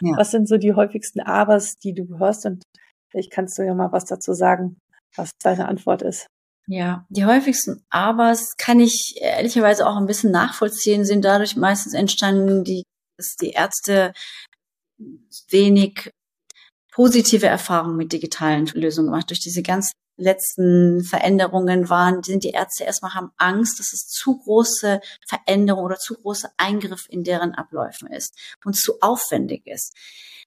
[0.00, 0.16] Ja.
[0.16, 2.46] Was sind so die häufigsten Abers, die du hörst?
[2.46, 2.62] Und
[3.10, 4.78] vielleicht kannst du ja mal was dazu sagen,
[5.16, 6.26] was deine Antwort ist.
[6.68, 12.62] Ja, die häufigsten Abers kann ich ehrlicherweise auch ein bisschen nachvollziehen, sind dadurch meistens entstanden,
[12.62, 12.84] die,
[13.16, 14.12] dass die Ärzte
[15.48, 16.12] wenig
[16.92, 19.30] positive Erfahrungen mit digitalen Lösungen gemacht.
[19.30, 24.38] Durch diese ganzen letzten Veränderungen waren, sind die Ärzte erstmal haben Angst, dass es zu
[24.38, 29.94] große Veränderung oder zu große Eingriff in deren Abläufen ist und zu aufwendig ist.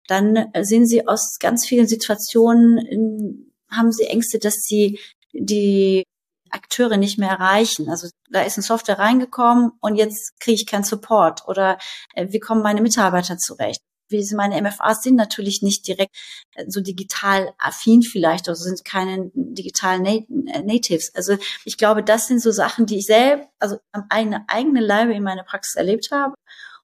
[0.07, 4.99] Dann äh, sehen sie aus ganz vielen Situationen, haben sie Ängste, dass sie
[5.33, 6.03] die
[6.49, 7.89] Akteure nicht mehr erreichen.
[7.89, 11.77] Also da ist eine Software reingekommen und jetzt kriege ich keinen Support oder
[12.13, 13.81] äh, wie kommen meine Mitarbeiter zurecht?
[14.11, 16.15] Wie sie meine MFAs sind natürlich nicht direkt
[16.55, 21.13] äh, so digital affin vielleicht oder sind keine digitalen äh, Natives.
[21.15, 25.13] Also ich glaube, das sind so Sachen, die ich selbst, also am eigenen, eigenen Leibe
[25.13, 26.35] in meiner Praxis erlebt habe.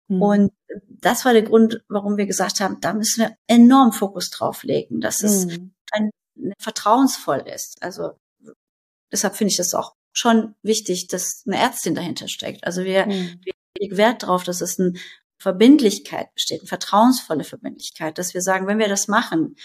[0.08, 0.22] Mhm.
[0.22, 0.52] Und
[0.90, 5.02] das war der Grund, warum wir gesagt haben, da müssen wir enorm Fokus drauf legen,
[5.02, 5.74] dass es mhm.
[5.92, 6.12] ein,
[6.60, 7.82] vertrauensvoll ist.
[7.82, 8.12] Also
[9.12, 12.63] deshalb finde ich das auch schon wichtig, dass eine Ärztin dahinter steckt.
[12.63, 13.40] Also wir, mhm.
[13.44, 14.98] wir legen Wert darauf, dass es ein
[15.38, 19.56] Verbindlichkeit besteht, eine vertrauensvolle Verbindlichkeit, dass wir sagen, wenn wir das machen,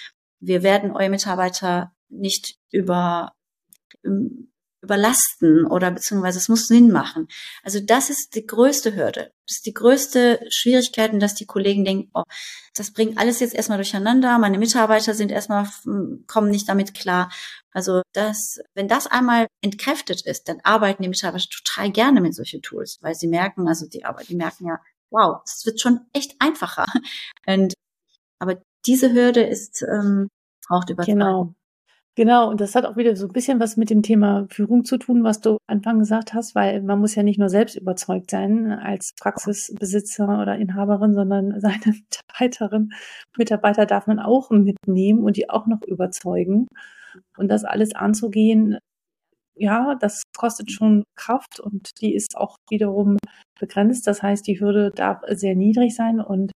[0.40, 3.32] wir werden eure Mitarbeiter nicht über,
[4.04, 7.28] ähm, überlasten oder beziehungsweise es muss Sinn machen.
[7.62, 9.32] Also das ist die größte Hürde.
[9.46, 12.24] Das ist die größte Schwierigkeit, dass die Kollegen denken, oh,
[12.74, 15.68] das bringt alles jetzt erstmal durcheinander, meine Mitarbeiter sind erstmal,
[16.26, 17.30] kommen nicht damit klar.
[17.70, 22.60] Also das, wenn das einmal entkräftet ist, dann arbeiten die Mitarbeiter total gerne mit solchen
[22.60, 24.80] Tools, weil sie merken, also die Arbeit, die merken ja,
[25.12, 26.84] wow, es wird schon echt einfacher.
[27.46, 27.74] Und,
[28.38, 30.28] aber diese Hürde ist ähm,
[30.66, 31.18] braucht Überzeugung.
[31.18, 31.54] Genau.
[32.14, 34.98] Genau, und das hat auch wieder so ein bisschen was mit dem Thema Führung zu
[34.98, 38.70] tun, was du Anfang gesagt hast, weil man muss ja nicht nur selbst überzeugt sein
[38.70, 42.92] als Praxisbesitzer oder Inhaberin, sondern seine Mitarbeiterin,
[43.38, 46.66] Mitarbeiter darf man auch mitnehmen und die auch noch überzeugen.
[47.38, 48.78] Und das alles anzugehen,
[49.54, 53.18] ja, das kostet schon Kraft und die ist auch wiederum
[53.58, 54.06] begrenzt.
[54.06, 56.52] Das heißt, die Hürde darf sehr niedrig sein und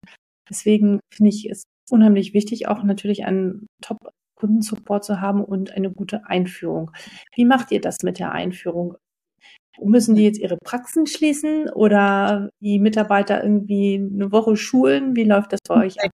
[0.49, 6.25] deswegen finde ich es unheimlich wichtig, auch natürlich einen Top-Kundensupport zu haben und eine gute
[6.27, 6.91] Einführung.
[7.35, 8.95] Wie macht ihr das mit der Einführung?
[9.81, 15.15] Müssen die jetzt ihre Praxen schließen oder die Mitarbeiter irgendwie eine Woche schulen?
[15.15, 16.11] Wie läuft das bei euch ab?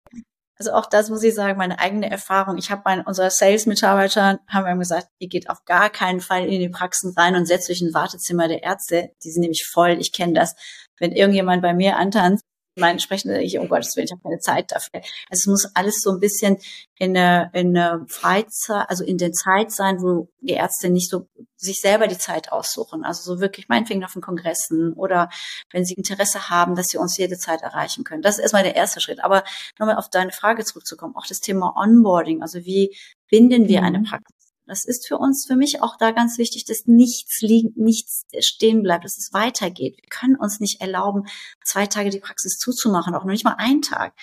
[0.58, 2.58] Also auch das muss ich sagen, meine eigene Erfahrung.
[2.58, 6.60] Ich habe bei unserer Sales-Mitarbeiter haben wir gesagt, ihr geht auf gar keinen Fall in
[6.60, 9.10] die Praxen rein und setzt euch in ein Wartezimmer der Ärzte.
[9.22, 9.98] Die sind nämlich voll.
[10.00, 10.56] Ich kenne das.
[10.98, 12.44] Wenn irgendjemand bei mir antanzt,
[12.78, 15.00] meine Sprechende, ich, um Gottes Willen, ich habe keine Zeit dafür.
[15.28, 16.58] Also es muss alles so ein bisschen
[16.96, 21.28] in der, in der Freizeit, also in der Zeit sein, wo die Ärzte nicht so
[21.56, 23.04] sich selber die Zeit aussuchen.
[23.04, 25.28] Also so wirklich meinetwegen auf den Kongressen oder
[25.70, 28.22] wenn sie Interesse haben, dass sie uns jede Zeit erreichen können.
[28.22, 29.22] Das ist erstmal der erste Schritt.
[29.22, 29.44] Aber
[29.78, 32.96] nochmal auf deine Frage zurückzukommen, auch das Thema Onboarding, also wie
[33.28, 33.86] binden wir mhm.
[33.86, 34.37] eine Praxis
[34.68, 38.82] das ist für uns, für mich auch da ganz wichtig, dass nichts liegen, nichts stehen
[38.82, 39.96] bleibt, dass es weitergeht.
[39.96, 41.24] Wir können uns nicht erlauben,
[41.64, 44.14] zwei Tage die Praxis zuzumachen, auch noch nicht mal einen Tag.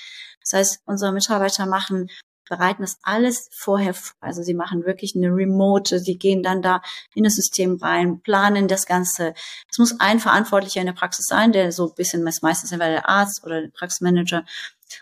[0.41, 2.09] Das heißt, unsere Mitarbeiter machen
[2.47, 4.15] bereiten das alles vorher vor.
[4.19, 6.81] Also sie machen wirklich eine Remote, sie gehen dann da
[7.13, 9.33] in das System rein, planen das Ganze.
[9.69, 13.09] Es muss ein Verantwortlicher in der Praxis sein, der so ein bisschen, meistens entweder der
[13.09, 14.45] Arzt oder der Praxismanager.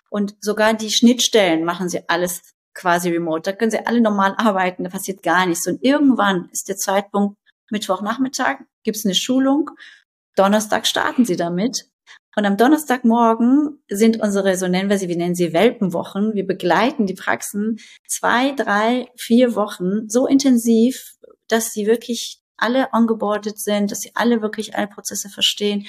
[0.09, 3.41] Und sogar die Schnittstellen machen sie alles quasi remote.
[3.43, 5.67] Da können sie alle normal arbeiten, da passiert gar nichts.
[5.67, 7.37] Und irgendwann ist der Zeitpunkt
[7.71, 9.71] Mittwochnachmittag, gibt es eine Schulung,
[10.35, 11.85] Donnerstag starten sie damit.
[12.35, 16.33] Und am Donnerstagmorgen sind unsere, so nennen wir sie, wir nennen sie Welpenwochen.
[16.33, 21.13] Wir begleiten die Praxen zwei, drei, vier Wochen so intensiv,
[21.47, 25.85] dass sie wirklich alle ongeboardet sind, dass sie alle wirklich alle Prozesse verstehen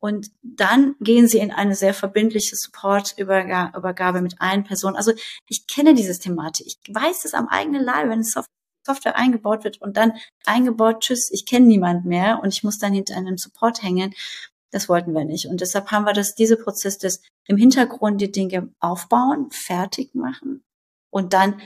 [0.00, 4.96] und dann gehen sie in eine sehr verbindliche Supportübergabe mit allen Personen.
[4.96, 5.12] Also
[5.46, 6.66] ich kenne dieses Thematik.
[6.66, 10.14] Ich weiß es am eigenen Leib, wenn Software eingebaut wird und dann
[10.46, 14.14] eingebaut, tschüss, ich kenne niemand mehr und ich muss dann hinter einem Support hängen.
[14.70, 15.46] Das wollten wir nicht.
[15.46, 20.62] Und deshalb haben wir das, diese Prozess des im Hintergrund die Dinge aufbauen, fertig machen
[21.10, 21.60] und dann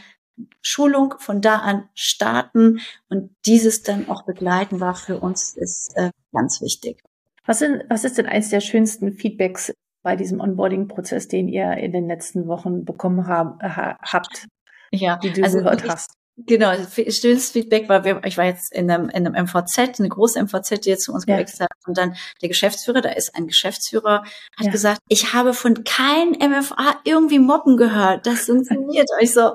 [0.62, 6.10] Schulung von da an starten und dieses dann auch begleiten war für uns ist äh,
[6.32, 7.00] ganz wichtig.
[7.46, 11.92] Was, sind, was ist denn eines der schönsten Feedbacks bei diesem Onboarding-Prozess, den ihr in
[11.92, 14.46] den letzten Wochen bekommen hab, habt,
[14.90, 16.14] ja, die du also gehört ich, hast?
[16.36, 16.72] Genau,
[17.08, 20.90] schönes Feedback war, ich war jetzt in einem, in einem MVZ, eine große MVZ, die
[20.90, 21.36] jetzt zu uns ja.
[21.36, 21.70] gewechselt hat.
[21.86, 24.24] Und dann der Geschäftsführer, da ist ein Geschäftsführer,
[24.56, 24.72] hat ja.
[24.72, 28.26] gesagt, ich habe von keinem MFA irgendwie Mobben gehört.
[28.26, 29.08] Das funktioniert.
[29.12, 29.52] Und ich so,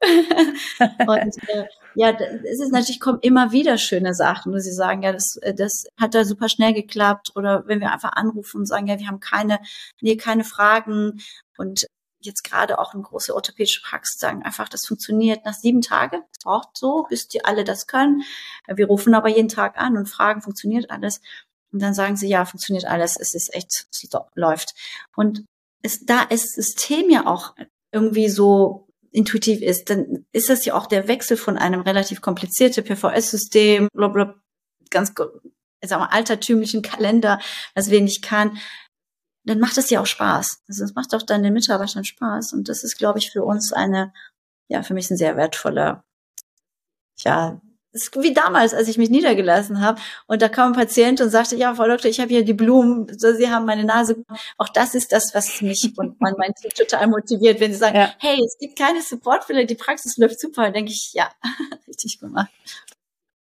[0.00, 5.12] und äh, ja, es ist natürlich, kommen immer wieder schöne Sachen, wo sie sagen, ja,
[5.12, 7.32] das, äh, das hat da super schnell geklappt.
[7.36, 9.60] Oder wenn wir einfach anrufen und sagen, ja, wir haben keine,
[10.00, 11.20] nee, keine Fragen.
[11.56, 11.86] Und
[12.20, 16.22] jetzt gerade auch eine große orthopädische Praxis sagen einfach, das funktioniert nach sieben Tagen.
[16.32, 18.22] Es braucht so, bis die alle das können.
[18.66, 21.20] Wir rufen aber jeden Tag an und fragen, funktioniert alles?
[21.72, 23.16] Und dann sagen sie, ja, funktioniert alles.
[23.18, 24.74] Es ist echt, es läuft.
[25.16, 25.44] Und
[25.82, 27.54] es, da ist das System ja auch
[27.92, 32.84] irgendwie so intuitiv ist, dann ist das ja auch der Wechsel von einem relativ komplizierten
[32.84, 33.88] PVS-System,
[34.90, 35.12] ganz
[35.84, 37.40] sag mal, altertümlichen Kalender,
[37.74, 38.58] was wenig kann,
[39.44, 40.62] dann macht es ja auch Spaß.
[40.68, 42.52] Also es macht auch dann den Mitarbeitern Spaß.
[42.52, 44.12] Und das ist, glaube ich, für uns eine,
[44.68, 46.04] ja, für mich ein sehr wertvoller,
[47.18, 47.60] ja,
[47.92, 51.74] wie damals, als ich mich niedergelassen habe und da kam ein Patient und sagte, ja,
[51.74, 54.24] Frau Doktor, ich habe hier die Blumen, so, Sie haben meine Nase.
[54.56, 57.96] Auch das ist das, was mich und mein, mein Team total motiviert, wenn Sie sagen,
[57.96, 58.14] ja.
[58.18, 61.30] hey, es gibt keine Supportfälle, die Praxis läuft super, dann denke ich, ja,
[61.88, 62.50] richtig gemacht.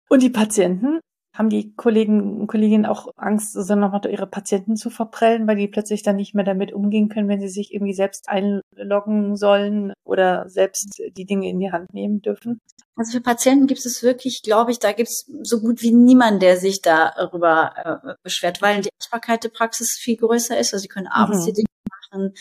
[0.10, 1.00] Und die Patienten?
[1.40, 5.70] Haben die Kollegen und Kolleginnen auch Angst, so nochmal ihre Patienten zu verprellen, weil die
[5.70, 10.50] plötzlich dann nicht mehr damit umgehen können, wenn sie sich irgendwie selbst einloggen sollen oder
[10.50, 12.60] selbst die Dinge in die Hand nehmen dürfen?
[12.98, 16.42] Also für Patienten gibt es wirklich, glaube ich, da gibt es so gut wie niemand,
[16.42, 20.74] der sich darüber äh, beschwert, weil die Erreichbarkeit der Praxis viel größer ist.
[20.74, 21.46] Also sie können abends mhm.
[21.46, 21.68] die Dinge
[22.12, 22.34] machen.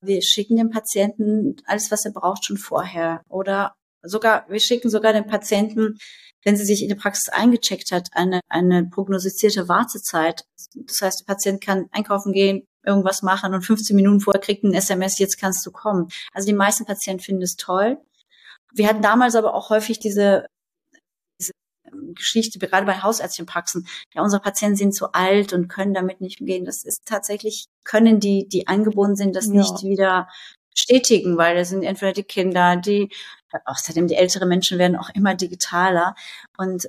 [0.00, 3.20] Wir schicken dem Patienten alles, was er braucht, schon vorher.
[3.28, 5.98] Oder sogar, wir schicken sogar den Patienten
[6.44, 10.44] wenn sie sich in die Praxis eingecheckt hat, eine, eine prognostizierte Wartezeit.
[10.74, 14.74] Das heißt, der Patient kann einkaufen gehen, irgendwas machen und 15 Minuten vorher kriegt ein
[14.74, 16.08] SMS, jetzt kannst du kommen.
[16.32, 17.98] Also die meisten Patienten finden es toll.
[18.74, 20.46] Wir hatten damals aber auch häufig diese,
[21.40, 21.52] diese
[22.14, 26.64] Geschichte, gerade bei Hausärztchenpraxen, ja, unsere Patienten sind zu alt und können damit nicht umgehen.
[26.64, 29.52] Das ist tatsächlich, können die, die eingebunden sind, das ja.
[29.52, 30.28] nicht wieder
[30.74, 33.10] stetigen, weil das sind entweder die Kinder, die
[33.64, 36.14] außerdem die älteren Menschen werden auch immer digitaler
[36.56, 36.88] und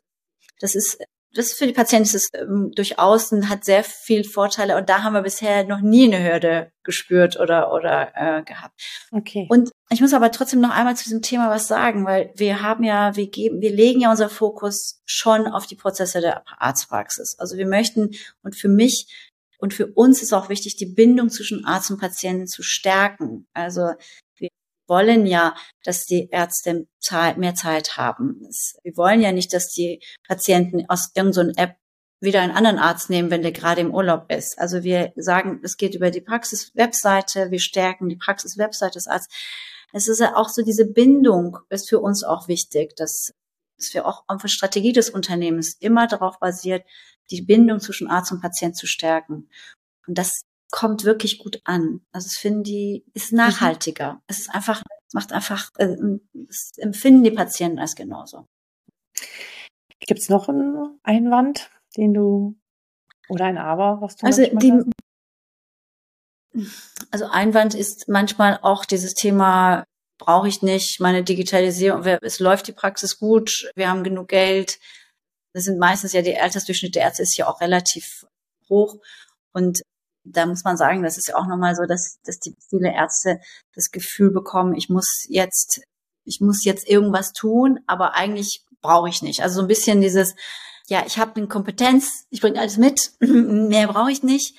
[0.60, 0.98] das ist
[1.36, 5.04] das für die Patienten ist es ähm, durchaus und hat sehr viel Vorteile und da
[5.04, 8.80] haben wir bisher noch nie eine Hürde gespürt oder oder äh, gehabt.
[9.12, 9.48] Okay.
[9.50, 12.84] Und ich muss aber trotzdem noch einmal zu diesem Thema was sagen, weil wir haben
[12.84, 17.36] ja, wir geben, wir legen ja unser Fokus schon auf die Prozesse der Arztpraxis.
[17.40, 18.12] Also wir möchten
[18.44, 19.32] und für mich
[19.64, 23.48] und für uns ist auch wichtig, die Bindung zwischen Arzt und Patienten zu stärken.
[23.54, 23.94] Also
[24.36, 24.50] wir
[24.90, 26.86] wollen ja, dass die Ärzte
[27.38, 28.46] mehr Zeit haben.
[28.84, 31.78] Wir wollen ja nicht, dass die Patienten aus irgendeiner App
[32.20, 34.60] wieder einen anderen Arzt nehmen, wenn der gerade im Urlaub ist.
[34.60, 39.34] Also wir sagen, es geht über die Praxis-Webseite, wir stärken die Praxis-Webseite des Arztes.
[39.94, 43.32] Es ist ja auch so, diese Bindung ist für uns auch wichtig, dass,
[43.78, 46.86] dass wir auch auf der Strategie des Unternehmens immer darauf basiert,
[47.32, 49.50] die Bindung zwischen Arzt und Patient zu stärken.
[50.08, 52.02] Und das kommt wirklich gut an.
[52.12, 53.38] Also es finden die, ist mhm.
[53.38, 54.14] nachhaltiger.
[54.14, 54.22] Mhm.
[54.28, 54.82] Es ist einfach,
[55.14, 55.96] macht einfach, äh,
[56.34, 58.48] das empfinden die Patienten als genauso.
[60.00, 62.56] Gibt es noch einen Einwand, den du
[63.30, 64.74] oder ein Aber, was du also die,
[67.12, 69.86] also Einwand ist manchmal auch dieses Thema
[70.18, 74.80] brauche ich nicht, meine Digitalisierung, es läuft die Praxis gut, wir haben genug Geld.
[75.54, 78.26] Das sind meistens ja die Altersdurchschnitt der Ärzte ist ja auch relativ
[78.70, 78.98] hoch
[79.54, 79.82] und
[80.26, 83.40] da muss man sagen, das ist ja auch nochmal so, dass, dass die viele Ärzte
[83.76, 85.82] das Gefühl bekommen, ich muss jetzt,
[86.26, 89.42] ich muss jetzt irgendwas tun, aber eigentlich brauche ich nicht.
[89.42, 90.36] Also so ein bisschen dieses,
[90.88, 94.58] ja, ich habe eine Kompetenz, ich bringe alles mit, mehr brauche ich nicht.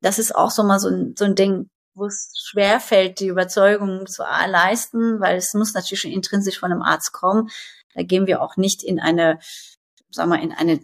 [0.00, 3.28] Das ist auch so mal so ein, so ein Ding, wo es schwer fällt, die
[3.28, 7.48] Überzeugung zu leisten, weil es muss natürlich schon intrinsisch von einem Arzt kommen.
[7.94, 9.38] Da gehen wir auch nicht in eine,
[10.10, 10.80] sagen wir, in eine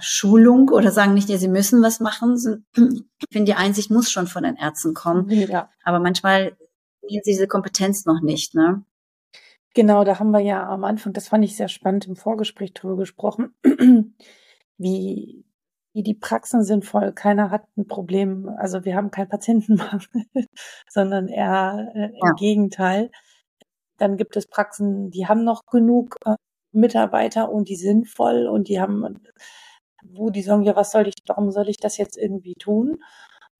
[0.00, 2.34] Schulung oder sagen nicht, ja, sie müssen was machen.
[2.74, 5.28] Ich finde, die Einsicht muss schon von den Ärzten kommen.
[5.30, 5.70] Ja.
[5.82, 6.56] Aber manchmal
[7.02, 8.84] sehen sie diese Kompetenz noch nicht, ne?
[9.74, 12.96] Genau, da haben wir ja am Anfang, das fand ich sehr spannend im Vorgespräch drüber
[12.96, 13.54] gesprochen,
[14.78, 15.44] wie,
[15.92, 17.12] wie die Praxen sind voll.
[17.12, 18.48] Keiner hat ein Problem.
[18.58, 20.06] Also wir haben keinen Patientenmangel,
[20.88, 23.10] sondern eher äh, im Gegenteil.
[23.98, 26.36] Dann gibt es Praxen, die haben noch genug äh,
[26.72, 29.20] Mitarbeiter und die sind voll und die haben,
[30.04, 33.02] wo die sagen, ja, was soll ich, warum soll ich das jetzt irgendwie tun?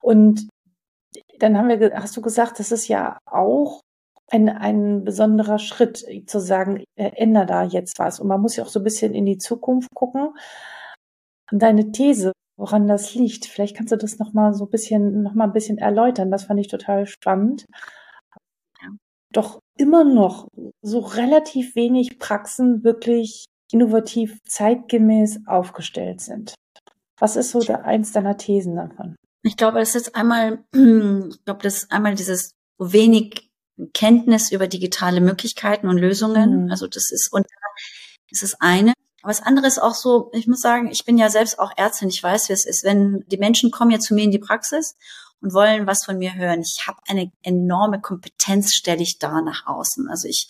[0.01, 0.49] Und
[1.39, 3.81] dann haben wir, hast du gesagt, das ist ja auch
[4.31, 8.21] ein, ein besonderer Schritt, zu sagen, äh, ändere da jetzt was.
[8.21, 10.35] Und man muss ja auch so ein bisschen in die Zukunft gucken.
[11.53, 15.45] Deine These, woran das liegt, vielleicht kannst du das nochmal so ein bisschen, noch mal
[15.45, 16.31] ein bisschen erläutern.
[16.31, 17.67] Das fand ich total spannend.
[19.33, 20.49] Doch immer noch
[20.83, 26.55] so relativ wenig Praxen wirklich innovativ zeitgemäß aufgestellt sind.
[27.19, 29.17] Was ist so der, eins deiner Thesen davon?
[29.43, 33.51] Ich glaube, das ist einmal, ich glaube, das ist einmal dieses wenig
[33.95, 36.65] Kenntnis über digitale Möglichkeiten und Lösungen.
[36.65, 36.71] Mhm.
[36.71, 37.47] Also das ist, und
[38.31, 38.93] das ist eine.
[39.23, 42.09] Aber das andere ist auch so, ich muss sagen, ich bin ja selbst auch Ärztin,
[42.09, 44.97] ich weiß, wie es ist, wenn die Menschen kommen ja zu mir in die Praxis
[45.41, 46.63] und wollen was von mir hören.
[46.63, 50.09] Ich habe eine enorme Kompetenz, stelle ich da nach außen.
[50.09, 50.49] Also ich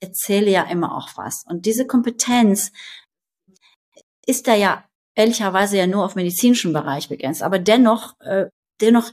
[0.00, 1.44] erzähle ja immer auch was.
[1.46, 2.72] Und diese Kompetenz
[4.26, 7.42] ist da ja ehrlicherweise ja nur auf medizinischen Bereich begrenzt.
[7.42, 8.46] Aber dennoch, äh,
[8.80, 9.10] dennoch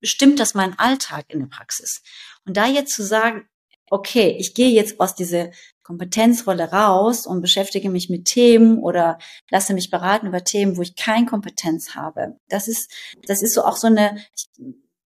[0.00, 2.02] bestimmt das meinen Alltag in der Praxis.
[2.44, 3.46] Und da jetzt zu sagen,
[3.90, 5.50] okay, ich gehe jetzt aus dieser
[5.82, 9.18] Kompetenzrolle raus und beschäftige mich mit Themen oder
[9.50, 12.36] lasse mich beraten über Themen, wo ich keine Kompetenz habe.
[12.48, 12.92] Das ist,
[13.26, 14.16] das ist so auch so eine,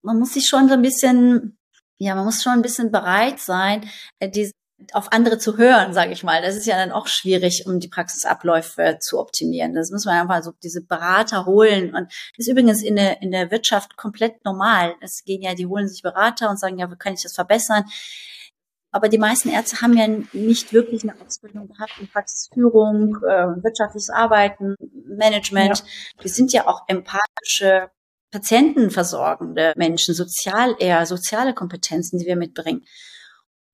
[0.02, 1.56] man muss sich schon so ein bisschen,
[1.98, 4.52] ja, man muss schon ein bisschen bereit sein, äh, diese
[4.92, 6.42] auf andere zu hören, sage ich mal.
[6.42, 9.74] Das ist ja dann auch schwierig, um die Praxisabläufe zu optimieren.
[9.74, 11.94] Das muss man einfach so diese Berater holen.
[11.94, 14.94] Und das ist übrigens in der, in der Wirtschaft komplett normal.
[15.00, 17.84] Es gehen ja, die holen sich Berater und sagen, ja, wie kann ich das verbessern?
[18.94, 24.08] Aber die meisten Ärzte haben ja nicht wirklich eine Ausbildung gehabt in Praxisführung, äh, wirtschaftliches
[24.08, 25.80] Arbeiten, Management.
[25.80, 26.22] Ja.
[26.22, 27.90] Wir sind ja auch empathische
[28.30, 32.84] Patientenversorgende Menschen, sozial eher soziale Kompetenzen, die wir mitbringen.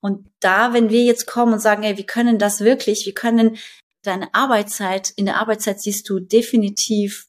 [0.01, 3.59] Und da, wenn wir jetzt kommen und sagen, ey, wir können das wirklich, wir können
[4.01, 7.27] deine Arbeitszeit, in der Arbeitszeit siehst du definitiv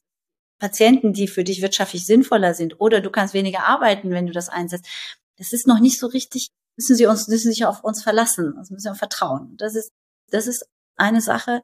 [0.58, 4.48] Patienten, die für dich wirtschaftlich sinnvoller sind, oder du kannst weniger arbeiten, wenn du das
[4.48, 4.86] einsetzt.
[5.36, 8.74] Das ist noch nicht so richtig, müssen sie uns, müssen sich auf uns verlassen, also
[8.74, 9.56] müssen wir vertrauen.
[9.58, 9.92] Das ist,
[10.30, 11.62] das ist eine Sache.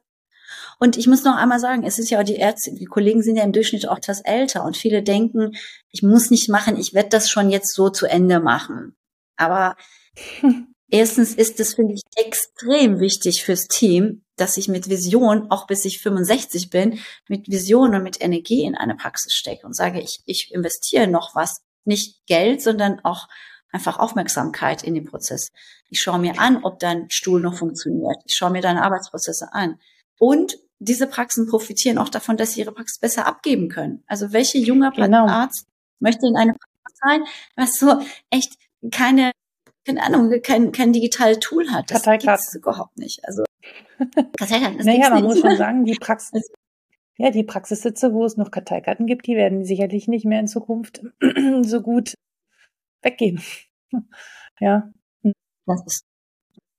[0.79, 3.35] Und ich muss noch einmal sagen, es ist ja auch die Ärzte, die Kollegen sind
[3.35, 5.55] ja im Durchschnitt auch etwas älter und viele denken,
[5.91, 8.95] ich muss nicht machen, ich werde das schon jetzt so zu Ende machen.
[9.35, 9.75] Aber
[10.91, 15.85] Erstens ist es, finde ich, extrem wichtig fürs Team, dass ich mit Vision, auch bis
[15.85, 20.21] ich 65 bin, mit Vision und mit Energie in eine Praxis stecke und sage, ich,
[20.25, 23.27] ich investiere noch was, nicht Geld, sondern auch
[23.71, 25.51] einfach Aufmerksamkeit in den Prozess.
[25.89, 28.17] Ich schaue mir an, ob dein Stuhl noch funktioniert.
[28.25, 29.79] Ich schaue mir deine Arbeitsprozesse an.
[30.17, 34.03] Und diese Praxen profitieren auch davon, dass sie ihre Praxis besser abgeben können.
[34.07, 35.27] Also welche junger genau.
[35.27, 35.67] Arzt
[35.99, 37.23] möchte in eine Praxis sein,
[37.55, 38.53] was so echt
[38.91, 39.31] keine
[39.85, 41.89] keine Ahnung, kein, kein digitales Tool hat.
[41.89, 43.21] Das gibt es überhaupt nicht.
[43.23, 43.43] Also
[44.37, 45.23] Karteikarten, das naja, man nicht.
[45.23, 46.51] muss schon sagen, die Praxis,
[47.17, 51.01] ja, die Praxissitze, wo es noch Karteikarten gibt, die werden sicherlich nicht mehr in Zukunft
[51.61, 52.13] so gut
[53.01, 53.41] weggehen.
[54.59, 54.91] ja.
[55.65, 56.03] Das ist.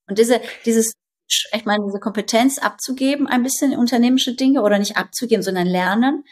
[0.08, 0.92] Und diese, dieses,
[1.28, 6.24] ich meine, diese Kompetenz abzugeben, ein bisschen unternehmische Dinge oder nicht abzugeben, sondern lernen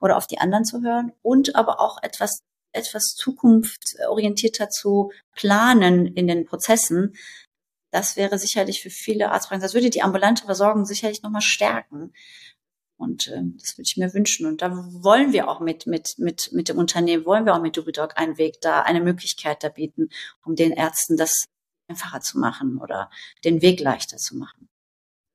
[0.00, 2.40] oder auf die anderen zu hören und aber auch etwas
[2.76, 7.16] etwas zukunftsorientierter zu planen in den Prozessen,
[7.90, 12.12] das wäre sicherlich für viele Arztpraxen, das würde die ambulante Versorgung sicherlich nochmal stärken.
[12.98, 14.46] Und äh, das würde ich mir wünschen.
[14.46, 17.76] Und da wollen wir auch mit, mit, mit, mit dem Unternehmen, wollen wir auch mit
[17.76, 20.08] Dubidoc einen Weg da, eine Möglichkeit da bieten,
[20.44, 21.44] um den Ärzten das
[21.88, 23.10] einfacher zu machen oder
[23.44, 24.68] den Weg leichter zu machen.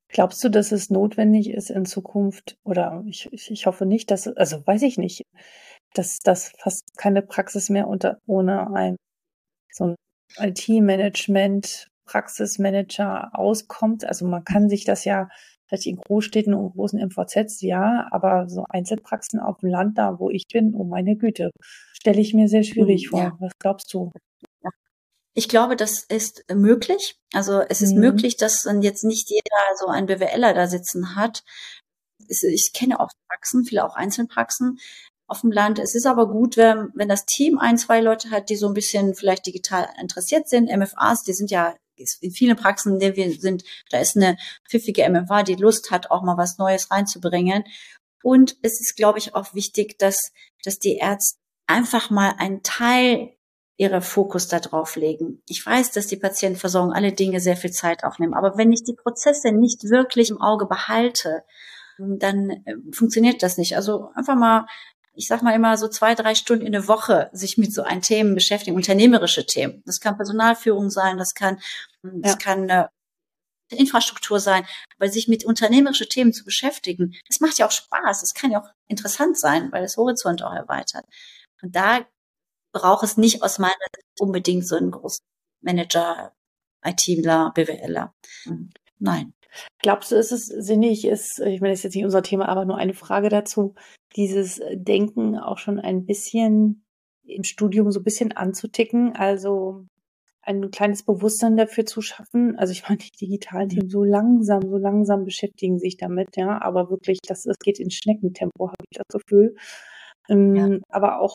[0.09, 4.27] Glaubst du, dass es notwendig ist in Zukunft, oder ich, ich, ich hoffe nicht, dass,
[4.27, 5.23] also weiß ich nicht,
[5.93, 8.97] dass das fast keine Praxis mehr unter, ohne ein,
[9.71, 9.95] so ein
[10.37, 14.03] IT-Management, Praxismanager auskommt.
[14.03, 15.29] Also man kann sich das ja
[15.71, 20.29] vielleicht in Großstädten und großen MVZs, ja, aber so Einzelpraxen auf dem Land, da wo
[20.29, 21.51] ich bin, oh meine Güte,
[21.93, 23.19] stelle ich mir sehr schwierig hm, vor.
[23.21, 23.37] Ja.
[23.39, 24.11] Was glaubst du?
[25.33, 27.15] Ich glaube, das ist möglich.
[27.33, 28.01] Also es ist mhm.
[28.01, 31.43] möglich, dass dann jetzt nicht jeder so ein BWLer da sitzen hat.
[32.27, 34.77] Ich kenne auch Praxen, viele auch Einzelpraxen
[35.27, 35.79] auf dem Land.
[35.79, 38.73] Es ist aber gut, wenn, wenn das Team ein, zwei Leute hat, die so ein
[38.73, 40.69] bisschen vielleicht digital interessiert sind.
[40.69, 41.73] MFAs, die sind ja
[42.21, 44.37] in vielen Praxen, in denen wir sind, da ist eine
[44.69, 47.63] pfiffige MFA, die Lust hat, auch mal was Neues reinzubringen.
[48.23, 50.31] Und es ist, glaube ich, auch wichtig, dass,
[50.63, 51.37] dass die Ärzte
[51.67, 53.31] einfach mal einen Teil
[53.77, 55.41] ihre Fokus darauf legen.
[55.47, 58.93] Ich weiß, dass die Patientenversorgung alle Dinge sehr viel Zeit aufnehmen, aber wenn ich die
[58.93, 61.43] Prozesse nicht wirklich im Auge behalte,
[61.97, 63.75] dann äh, funktioniert das nicht.
[63.75, 64.65] Also einfach mal,
[65.13, 68.01] ich sag mal immer so zwei, drei Stunden in der Woche sich mit so ein
[68.01, 69.81] Themen beschäftigen, unternehmerische Themen.
[69.85, 71.59] Das kann Personalführung sein, das kann,
[72.01, 72.37] das ja.
[72.37, 72.87] kann äh,
[73.69, 74.65] Infrastruktur sein,
[74.97, 78.21] weil sich mit unternehmerischen Themen zu beschäftigen, das macht ja auch Spaß.
[78.21, 81.05] Das kann ja auch interessant sein, weil das Horizont auch erweitert.
[81.61, 82.05] Und da
[82.73, 85.23] braucht es nicht aus meiner Sicht unbedingt so einen großen
[85.61, 86.33] Manager,
[86.83, 88.13] ITler, BWLer.
[88.43, 88.71] Hm.
[88.99, 89.33] Nein.
[89.79, 92.65] Glaubst du, ist es sinnig, ist, ich meine, das ist jetzt nicht unser Thema, aber
[92.65, 93.75] nur eine Frage dazu,
[94.15, 96.83] dieses Denken auch schon ein bisschen
[97.23, 99.85] im Studium so ein bisschen anzuticken, also
[100.43, 102.57] ein kleines Bewusstsein dafür zu schaffen.
[102.57, 106.89] Also ich meine, die digitalen Themen so langsam, so langsam beschäftigen sich damit, ja, aber
[106.89, 109.55] wirklich, das, das geht in Schneckentempo, habe ich das Gefühl.
[110.29, 110.77] Ähm, ja.
[110.89, 111.33] Aber auch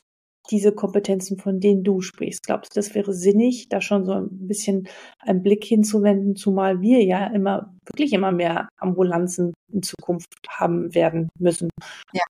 [0.49, 2.45] diese Kompetenzen, von denen du sprichst?
[2.45, 4.87] Glaubst du, das wäre sinnig, da schon so ein bisschen
[5.19, 11.29] einen Blick hinzuwenden, zumal wir ja immer, wirklich immer mehr Ambulanzen in Zukunft haben werden
[11.37, 11.69] müssen?
[12.13, 12.23] Ja,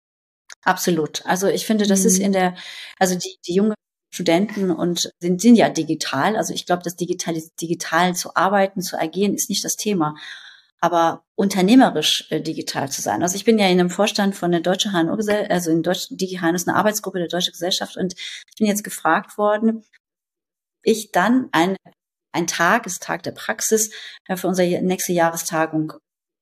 [0.68, 1.26] absolut.
[1.26, 2.08] Also ich finde, das mhm.
[2.08, 2.56] ist in der,
[3.00, 3.76] also die, die junge
[4.14, 6.36] Studenten und sind, sind ja digital.
[6.36, 10.16] Also ich glaube, das digital, digital zu arbeiten, zu agieren, ist nicht das Thema
[10.80, 13.24] aber unternehmerisch äh, digital zu sein.
[13.24, 15.18] Also ich bin ja in einem Vorstand von der Deutsche HNO,
[15.50, 19.38] also in Deutsch, DigiHNO ist eine Arbeitsgruppe der Deutschen Gesellschaft und ich bin jetzt gefragt
[19.38, 19.84] worden,
[20.84, 21.76] ich dann ein,
[22.32, 23.92] ein Tag, ist Tag der Praxis,
[24.28, 25.94] äh, für unsere nächste Jahrestagung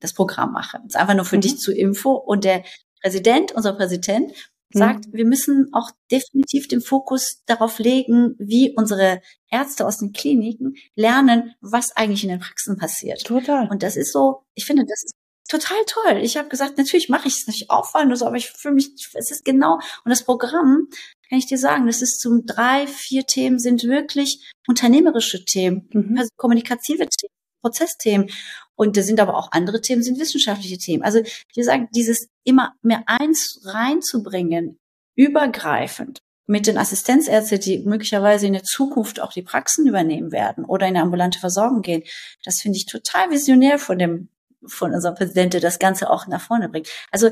[0.02, 0.78] das Programm mache.
[0.80, 1.42] Das ist einfach nur für mhm.
[1.42, 2.64] dich zu Info und der
[3.06, 4.34] Präsident, unser Präsident,
[4.74, 5.14] sagt, mhm.
[5.14, 11.54] wir müssen auch definitiv den Fokus darauf legen, wie unsere Ärzte aus den Kliniken lernen,
[11.62, 13.24] was eigentlich in den Praxen passiert.
[13.24, 13.70] Total.
[13.70, 15.14] Und das ist so, ich finde, das ist
[15.48, 16.18] total toll.
[16.24, 18.90] Ich habe gesagt, natürlich mache ich es nicht Aufwand oder so, aber ich fühle mich,
[19.14, 20.88] es ist genau, und das Programm,
[21.30, 26.18] kann ich dir sagen, das ist zum drei, vier Themen sind wirklich unternehmerische Themen, mhm.
[26.18, 27.34] also kommunikative Themen,
[27.66, 28.30] Prozessthemen.
[28.76, 31.04] Und da sind aber auch andere Themen, sind wissenschaftliche Themen.
[31.04, 34.78] Also wie gesagt, dieses immer mehr eins reinzubringen,
[35.16, 40.88] übergreifend mit den Assistenzärzten, die möglicherweise in der Zukunft auch die Praxen übernehmen werden oder
[40.88, 42.04] in eine ambulante Versorgung gehen,
[42.44, 44.30] das finde ich total visionär von dem,
[44.68, 46.90] von unserem Präsidenten, der das Ganze auch nach vorne bringt.
[47.12, 47.32] Also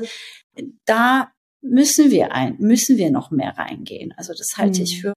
[0.84, 4.12] da müssen wir ein, müssen wir noch mehr reingehen.
[4.16, 4.84] Also das halte mhm.
[4.84, 5.14] ich für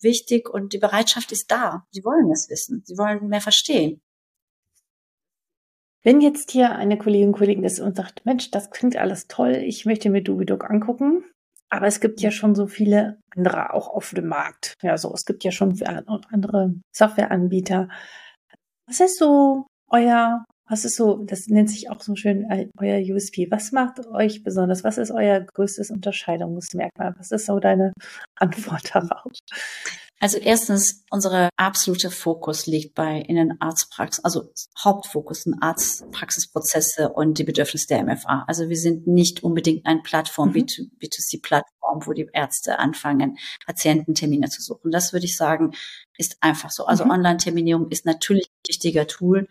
[0.00, 1.86] wichtig und die Bereitschaft ist da.
[1.90, 2.82] Sie wollen es wissen.
[2.84, 4.01] Sie wollen mehr verstehen.
[6.04, 9.86] Wenn jetzt hier eine Kollegin Kollegin ist und sagt, Mensch, das klingt alles toll, ich
[9.86, 11.24] möchte mir Dubidoc angucken,
[11.68, 14.74] aber es gibt ja schon so viele andere auch auf dem Markt.
[14.82, 17.88] Ja, so, es gibt ja schon andere Softwareanbieter.
[18.86, 22.98] Was ist so euer, was ist so, das nennt sich auch so schön äh, euer
[23.14, 23.50] USP.
[23.50, 24.84] Was macht euch besonders?
[24.84, 27.14] Was ist euer größtes Unterscheidungsmerkmal?
[27.16, 27.92] Was ist so deine
[28.36, 29.32] Antwort darauf?
[30.22, 37.38] Also erstens, unsere absolute Fokus liegt bei in den Arztpraxen, also Hauptfokus in Arztpraxisprozesse und
[37.38, 38.44] die Bedürfnisse der MFA.
[38.46, 40.64] Also wir sind nicht unbedingt eine Plattform, mhm.
[41.00, 44.92] B2C-Plattform, wo die Ärzte anfangen, Patiententermine zu suchen.
[44.92, 45.72] Das würde ich sagen,
[46.16, 46.86] ist einfach so.
[46.86, 47.10] Also mhm.
[47.10, 49.48] Online-Terminierung ist natürlich ein wichtiger Tool,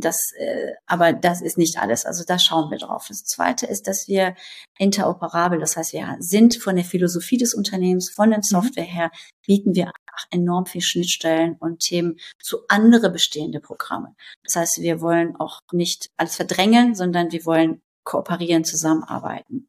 [0.00, 2.04] das, äh, aber das ist nicht alles.
[2.04, 3.06] Also da schauen wir drauf.
[3.08, 4.34] Das Zweite ist, dass wir
[4.78, 8.42] interoperabel, das heißt, wir sind von der Philosophie des Unternehmens, von der mhm.
[8.42, 9.10] Software her,
[9.46, 9.92] bieten wir
[10.30, 14.14] enorm viel Schnittstellen und Themen zu andere bestehende Programme.
[14.44, 19.68] Das heißt, wir wollen auch nicht alles verdrängen, sondern wir wollen kooperieren, zusammenarbeiten.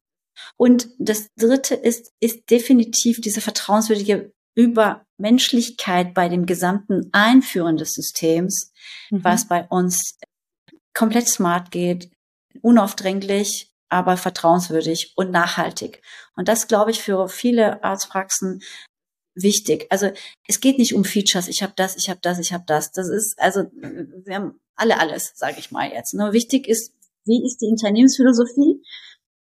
[0.56, 8.72] Und das Dritte ist, ist definitiv diese vertrauenswürdige Übermenschlichkeit bei dem gesamten Einführen des Systems,
[9.10, 9.24] mhm.
[9.24, 10.18] was bei uns
[10.94, 12.10] komplett smart geht,
[12.60, 16.02] unaufdringlich aber vertrauenswürdig und nachhaltig.
[16.36, 18.62] Und das glaube ich für viele Arztpraxen
[19.34, 19.86] wichtig.
[19.90, 20.10] Also
[20.46, 22.92] es geht nicht um Features, ich habe das, ich habe das, ich habe das.
[22.92, 26.14] Das ist also wir haben alle alles, sage ich mal jetzt.
[26.14, 26.32] Nur ne?
[26.32, 26.92] wichtig ist,
[27.24, 28.82] wie ist die Unternehmensphilosophie?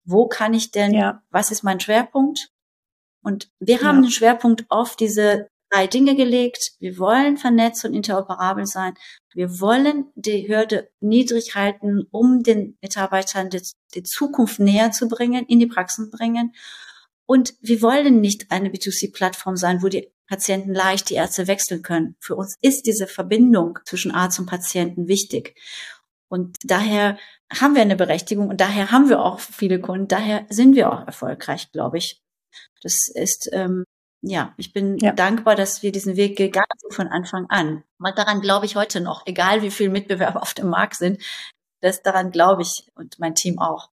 [0.05, 0.93] Wo kann ich denn?
[0.93, 1.23] Ja.
[1.29, 2.49] Was ist mein Schwerpunkt?
[3.21, 4.01] Und wir haben ja.
[4.03, 6.73] den Schwerpunkt auf diese drei Dinge gelegt.
[6.79, 8.93] Wir wollen vernetzt und interoperabel sein.
[9.33, 13.61] Wir wollen die Hürde niedrig halten, um den Mitarbeitern die,
[13.93, 16.53] die Zukunft näher zu bringen, in die Praxen bringen.
[17.25, 22.15] Und wir wollen nicht eine B2C-Plattform sein, wo die Patienten leicht die Ärzte wechseln können.
[22.19, 25.55] Für uns ist diese Verbindung zwischen Arzt und Patienten wichtig.
[26.29, 27.17] Und daher
[27.53, 30.07] haben wir eine Berechtigung und daher haben wir auch viele Kunden.
[30.07, 32.21] Daher sind wir auch erfolgreich, glaube ich.
[32.81, 33.85] Das ist ähm,
[34.21, 35.11] ja, ich bin ja.
[35.11, 37.83] dankbar, dass wir diesen Weg gegangen sind von Anfang an.
[37.99, 41.21] Und daran glaube ich heute noch, egal wie viele Mitbewerber auf dem Markt sind,
[41.81, 43.89] das daran glaube ich und mein Team auch.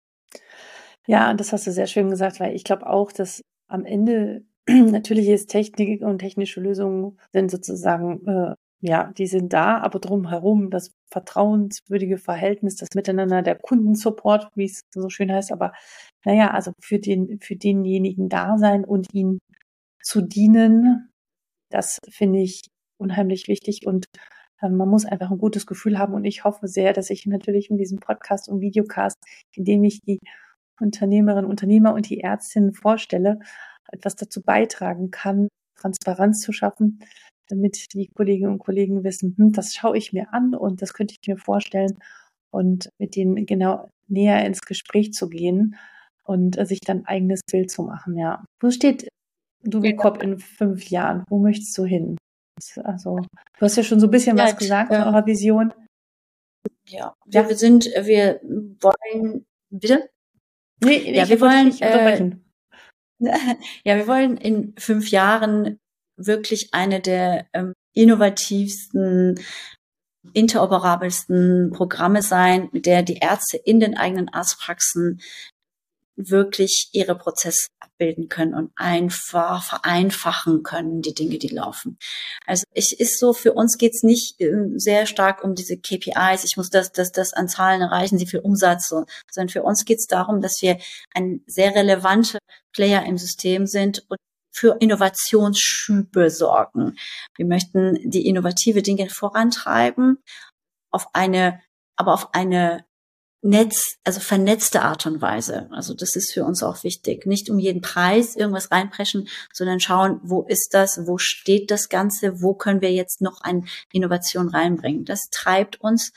[1.07, 4.45] Ja, und das hast du sehr schön gesagt, weil ich glaube auch, dass am Ende
[4.67, 10.71] natürlich ist Technik und technische Lösungen sind sozusagen, äh, ja, die sind da, aber drumherum
[10.71, 15.73] das vertrauenswürdige Verhältnis, das Miteinander, der Kundensupport, wie es so schön heißt, aber
[16.25, 19.39] naja, also für den, für denjenigen da sein und ihn
[20.03, 21.11] zu dienen,
[21.71, 22.63] das finde ich
[22.99, 24.07] unheimlich wichtig und
[24.61, 27.71] äh, man muss einfach ein gutes Gefühl haben und ich hoffe sehr, dass ich natürlich
[27.71, 29.17] in diesem Podcast und Videocast,
[29.55, 30.21] in dem ich die
[30.81, 33.39] Unternehmerinnen, Unternehmer und die Ärztinnen vorstelle,
[33.93, 37.01] etwas dazu beitragen kann, Transparenz zu schaffen,
[37.49, 41.15] damit die Kolleginnen und Kollegen wissen, hm, das schaue ich mir an und das könnte
[41.21, 41.99] ich mir vorstellen
[42.51, 45.77] und mit denen genau näher ins Gespräch zu gehen
[46.25, 48.17] und äh, sich dann eigenes Bild zu machen.
[48.17, 49.09] Ja, wo steht
[49.63, 51.25] Dubikop in fünf Jahren?
[51.29, 52.17] Wo möchtest du hin?
[52.83, 55.73] Also, du hast ja schon so ein bisschen ja, was gesagt äh, eurer Vision.
[56.87, 60.09] Ja, ja, wir sind, wir wollen, bitte?
[60.83, 62.31] Nee, ja, wir wollen, äh,
[63.85, 65.79] ja, wir wollen in fünf Jahren
[66.17, 69.41] wirklich eine der ähm, innovativsten,
[70.33, 75.21] interoperabelsten Programme sein, mit der die Ärzte in den eigenen Arztpraxen
[76.17, 81.99] wirklich ihre Prozesse abbilden können und einfach vereinfachen können, die Dinge, die laufen.
[82.47, 86.57] Also ich ist so, für uns geht's nicht äh, sehr stark um diese KPIs, ich
[86.57, 90.07] muss das, das, das an Zahlen erreichen, sie viel Umsatz, so, sondern für uns geht's
[90.07, 90.79] darum, dass wir
[91.15, 92.39] ein sehr relevante
[92.73, 94.19] Player im System sind und
[94.55, 96.97] für Innovationsschübe sorgen.
[97.37, 100.19] Wir möchten die innovative Dinge vorantreiben
[100.91, 101.61] auf eine,
[101.97, 102.85] aber auf eine
[103.43, 105.69] Netz, also vernetzte Art und Weise.
[105.71, 107.27] Also das ist für uns auch wichtig.
[107.27, 112.41] Nicht um jeden Preis irgendwas reinpreschen, sondern schauen, wo ist das, wo steht das Ganze,
[112.41, 115.05] wo können wir jetzt noch eine Innovation reinbringen.
[115.05, 116.13] Das treibt uns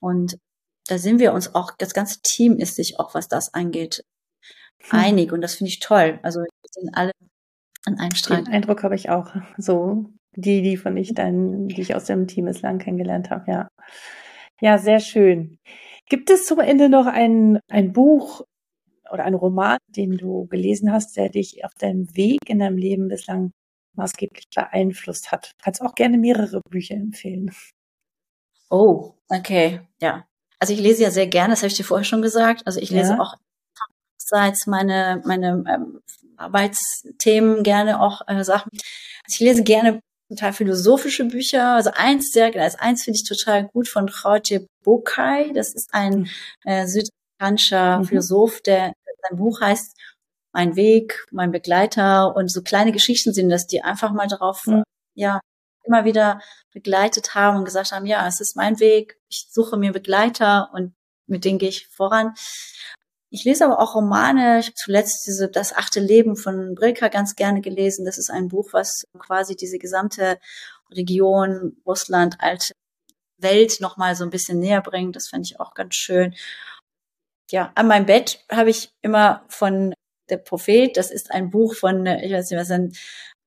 [0.00, 0.38] und
[0.86, 4.04] da sind wir uns auch, das ganze Team ist sich auch, was das angeht,
[4.78, 4.98] hm.
[4.98, 6.20] einig und das finde ich toll.
[6.22, 7.12] Also wir sind alle
[7.86, 8.44] an einem Strang.
[8.44, 9.34] Den Eindruck habe ich auch.
[9.56, 10.06] So
[10.36, 13.68] die, die von ich dann, die ich aus dem Team bislang kennengelernt habe, ja.
[14.60, 15.58] Ja, sehr schön.
[16.08, 18.42] Gibt es zum Ende noch ein, ein Buch
[19.10, 23.08] oder ein Roman, den du gelesen hast, der dich auf deinem Weg in deinem Leben
[23.08, 23.52] bislang
[23.94, 25.52] maßgeblich beeinflusst hat?
[25.58, 27.50] Du kannst auch gerne mehrere Bücher empfehlen.
[28.68, 30.26] Oh, okay, ja.
[30.58, 32.66] Also ich lese ja sehr gerne, das habe ich dir vorher schon gesagt.
[32.66, 33.20] Also ich lese ja.
[33.20, 33.34] auch
[34.18, 36.00] seit meine meine ähm,
[36.40, 38.70] Arbeitsthemen gerne auch äh, Sachen.
[38.72, 41.74] Also ich lese gerne total philosophische Bücher.
[41.74, 45.52] Also eins sehr, also eins finde ich total gut von Jorge Bokai.
[45.52, 46.28] Das ist ein
[46.64, 48.04] äh, südamerikanischer mhm.
[48.04, 48.92] Philosoph, der
[49.28, 49.96] sein Buch heißt
[50.52, 54.82] Mein Weg, mein Begleiter und so kleine Geschichten sind das, die einfach mal darauf, mhm.
[55.14, 55.40] ja,
[55.84, 56.40] immer wieder
[56.72, 60.94] begleitet haben und gesagt haben, ja, es ist mein Weg, ich suche mir Begleiter und
[61.26, 62.34] mit denen gehe ich voran.
[63.32, 64.58] Ich lese aber auch Romane.
[64.58, 68.04] Ich habe zuletzt diese Das achte Leben von Brilka ganz gerne gelesen.
[68.04, 70.38] Das ist ein Buch, was quasi diese gesamte
[70.90, 72.72] Region, Russland, alte
[73.38, 75.14] Welt nochmal so ein bisschen näher bringt.
[75.16, 76.34] Das fand ich auch ganz schön.
[77.50, 79.94] Ja, an meinem Bett habe ich immer von
[80.28, 80.96] Der Prophet.
[80.96, 82.92] Das ist ein Buch von, ich weiß nicht, was ein,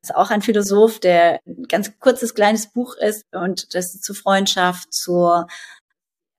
[0.01, 4.93] ist auch ein Philosoph, der ein ganz kurzes, kleines Buch ist und das zur Freundschaft,
[4.93, 5.47] zur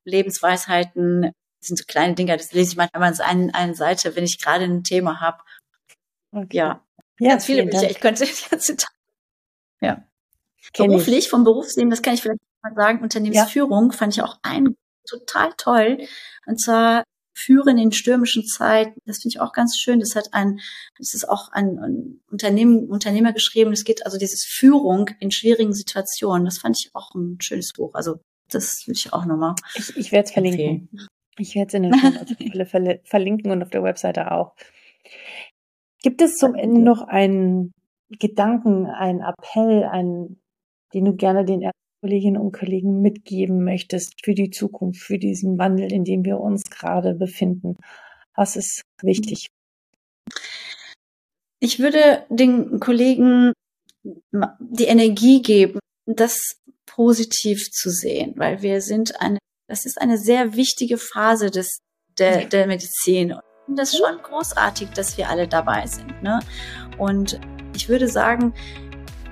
[0.05, 1.33] Lebensweisheiten,
[1.67, 4.65] sind so kleine Dinge, das lese ich manchmal an eine, eine Seite, wenn ich gerade
[4.65, 5.39] ein Thema habe.
[6.33, 6.57] Okay.
[6.57, 6.85] Ja.
[7.19, 7.91] ja, ganz viele Bücher.
[7.91, 8.93] Ich könnte die ganze Tag.
[9.81, 10.05] Ja.
[10.73, 11.29] Kenn Beruflich, ich.
[11.29, 13.97] vom Berufsleben, das kann ich vielleicht mal sagen, Unternehmensführung ja.
[13.97, 15.99] fand ich auch ein total toll.
[16.47, 17.05] Und zwar
[17.37, 19.01] Führen in stürmischen Zeiten.
[19.07, 20.01] Das finde ich auch ganz schön.
[20.01, 20.61] Das hat ein,
[20.99, 23.73] das ist auch ein, ein Unternehmen, Unternehmer geschrieben.
[23.73, 26.45] Es geht also dieses Führung in schwierigen Situationen.
[26.45, 27.95] Das fand ich auch ein schönes Buch.
[27.95, 29.57] Also das will ich auch nochmal.
[29.75, 30.89] Ich, ich werde es verlinken.
[31.39, 34.55] Ich werde es in den Show auf alle Fälle verlinken und auf der Webseite auch.
[36.03, 37.73] Gibt es zum Ende noch einen
[38.19, 40.41] Gedanken, einen Appell, einen,
[40.93, 41.71] den du gerne den
[42.03, 46.65] Kolleginnen und Kollegen mitgeben möchtest für die Zukunft, für diesen Wandel, in dem wir uns
[46.65, 47.77] gerade befinden?
[48.37, 49.47] Was ist wichtig?
[51.61, 53.53] Ich würde den Kollegen
[54.61, 60.55] die Energie geben, das positiv zu sehen, weil wir sind eine, das ist eine sehr
[60.55, 61.81] wichtige Phase des,
[62.19, 63.35] der, der Medizin.
[63.67, 66.23] Und das ist schon großartig, dass wir alle dabei sind.
[66.23, 66.41] Ne?
[66.99, 67.41] Und
[67.75, 68.53] ich würde sagen,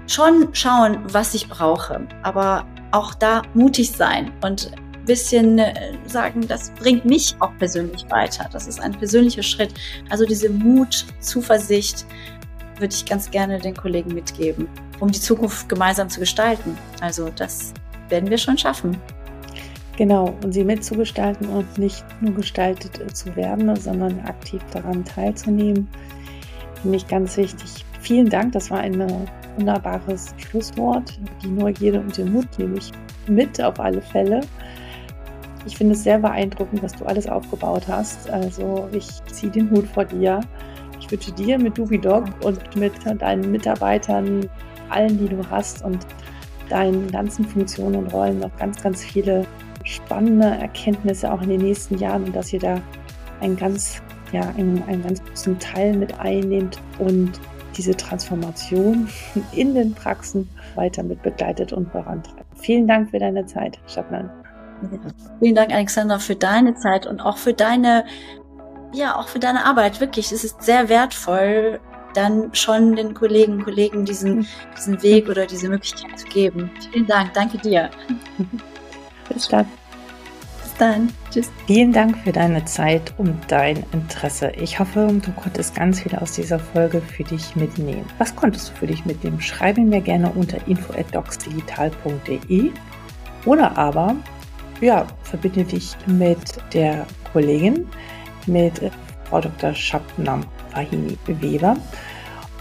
[0.06, 6.46] schon schauen, was ich brauche, aber auch da mutig sein und ein bisschen äh, sagen,
[6.46, 8.48] das bringt mich auch persönlich weiter.
[8.52, 9.74] Das ist ein persönlicher Schritt.
[10.10, 12.06] Also diese Mut, Zuversicht
[12.78, 14.68] würde ich ganz gerne den Kollegen mitgeben,
[15.00, 16.76] um die Zukunft gemeinsam zu gestalten.
[17.00, 17.72] Also das
[18.08, 18.98] werden wir schon schaffen.
[20.02, 25.86] Genau, und sie mitzugestalten und nicht nur gestaltet äh, zu werden, sondern aktiv daran teilzunehmen,
[26.80, 27.84] finde ich ganz wichtig.
[28.00, 29.00] Vielen Dank, das war ein
[29.56, 31.20] wunderbares Schlusswort.
[31.44, 32.90] Die Neugierde und den Mut nehme ich
[33.28, 34.40] mit auf alle Fälle.
[35.66, 38.28] Ich finde es sehr beeindruckend, was du alles aufgebaut hast.
[38.28, 40.40] Also ich ziehe den Hut vor dir.
[40.98, 44.50] Ich wünsche dir mit DubiDog und mit deinen Mitarbeitern,
[44.88, 46.04] allen, die du hast und
[46.68, 49.46] deinen ganzen Funktionen und Rollen noch ganz, ganz viele
[49.84, 52.80] spannende Erkenntnisse auch in den nächsten Jahren und dass ihr da
[53.40, 54.02] einen ganz,
[54.32, 57.40] ja, einen, einen ganz großen Teil mit einnehmt und
[57.76, 59.08] diese Transformation
[59.52, 62.44] in den Praxen weiter mit begleitet und vorantreibt.
[62.58, 64.30] Vielen Dank für deine Zeit, Shabnan.
[65.38, 68.04] Vielen Dank, Alexander, für deine Zeit und auch für deine,
[68.92, 70.00] ja, auch für deine Arbeit.
[70.00, 71.78] Wirklich, es ist sehr wertvoll,
[72.14, 76.70] dann schon den Kolleginnen und Kollegen diesen, diesen Weg oder diese Möglichkeit zu geben.
[76.92, 77.90] Vielen Dank, danke dir.
[79.28, 79.66] Bis dann.
[80.62, 81.12] Bis dann.
[81.30, 81.50] Tschüss.
[81.66, 84.52] Vielen Dank für deine Zeit und dein Interesse.
[84.60, 88.04] Ich hoffe, du konntest ganz viel aus dieser Folge für dich mitnehmen.
[88.18, 89.40] Was konntest du für dich mitnehmen?
[89.40, 92.70] Schreibe mir gerne unter info@docsdigital.de
[93.44, 94.16] oder aber
[94.80, 97.86] ja, verbinde dich mit der Kollegin,
[98.46, 98.80] mit
[99.24, 99.74] Frau Dr.
[99.74, 101.76] Shabnam Fahini Weber.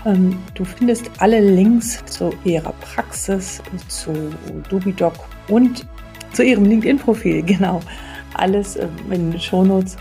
[0.05, 4.11] Ähm, du findest alle Links zu ihrer Praxis, zu
[4.69, 5.13] Dubidoc
[5.47, 5.85] und
[6.33, 7.81] zu ihrem LinkedIn-Profil, genau.
[8.33, 9.97] Alles ähm, in den Shownotes.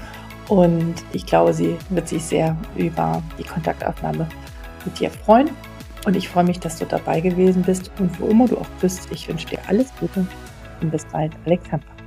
[0.49, 4.29] Und ich glaube, sie wird sich sehr über die Kontaktaufnahme
[4.85, 5.51] mit dir freuen.
[6.07, 7.91] Und ich freue mich, dass du dabei gewesen bist.
[7.99, 10.27] Und wo immer du auch bist, ich wünsche dir alles Gute
[10.81, 12.00] und bis bald, Alexandra.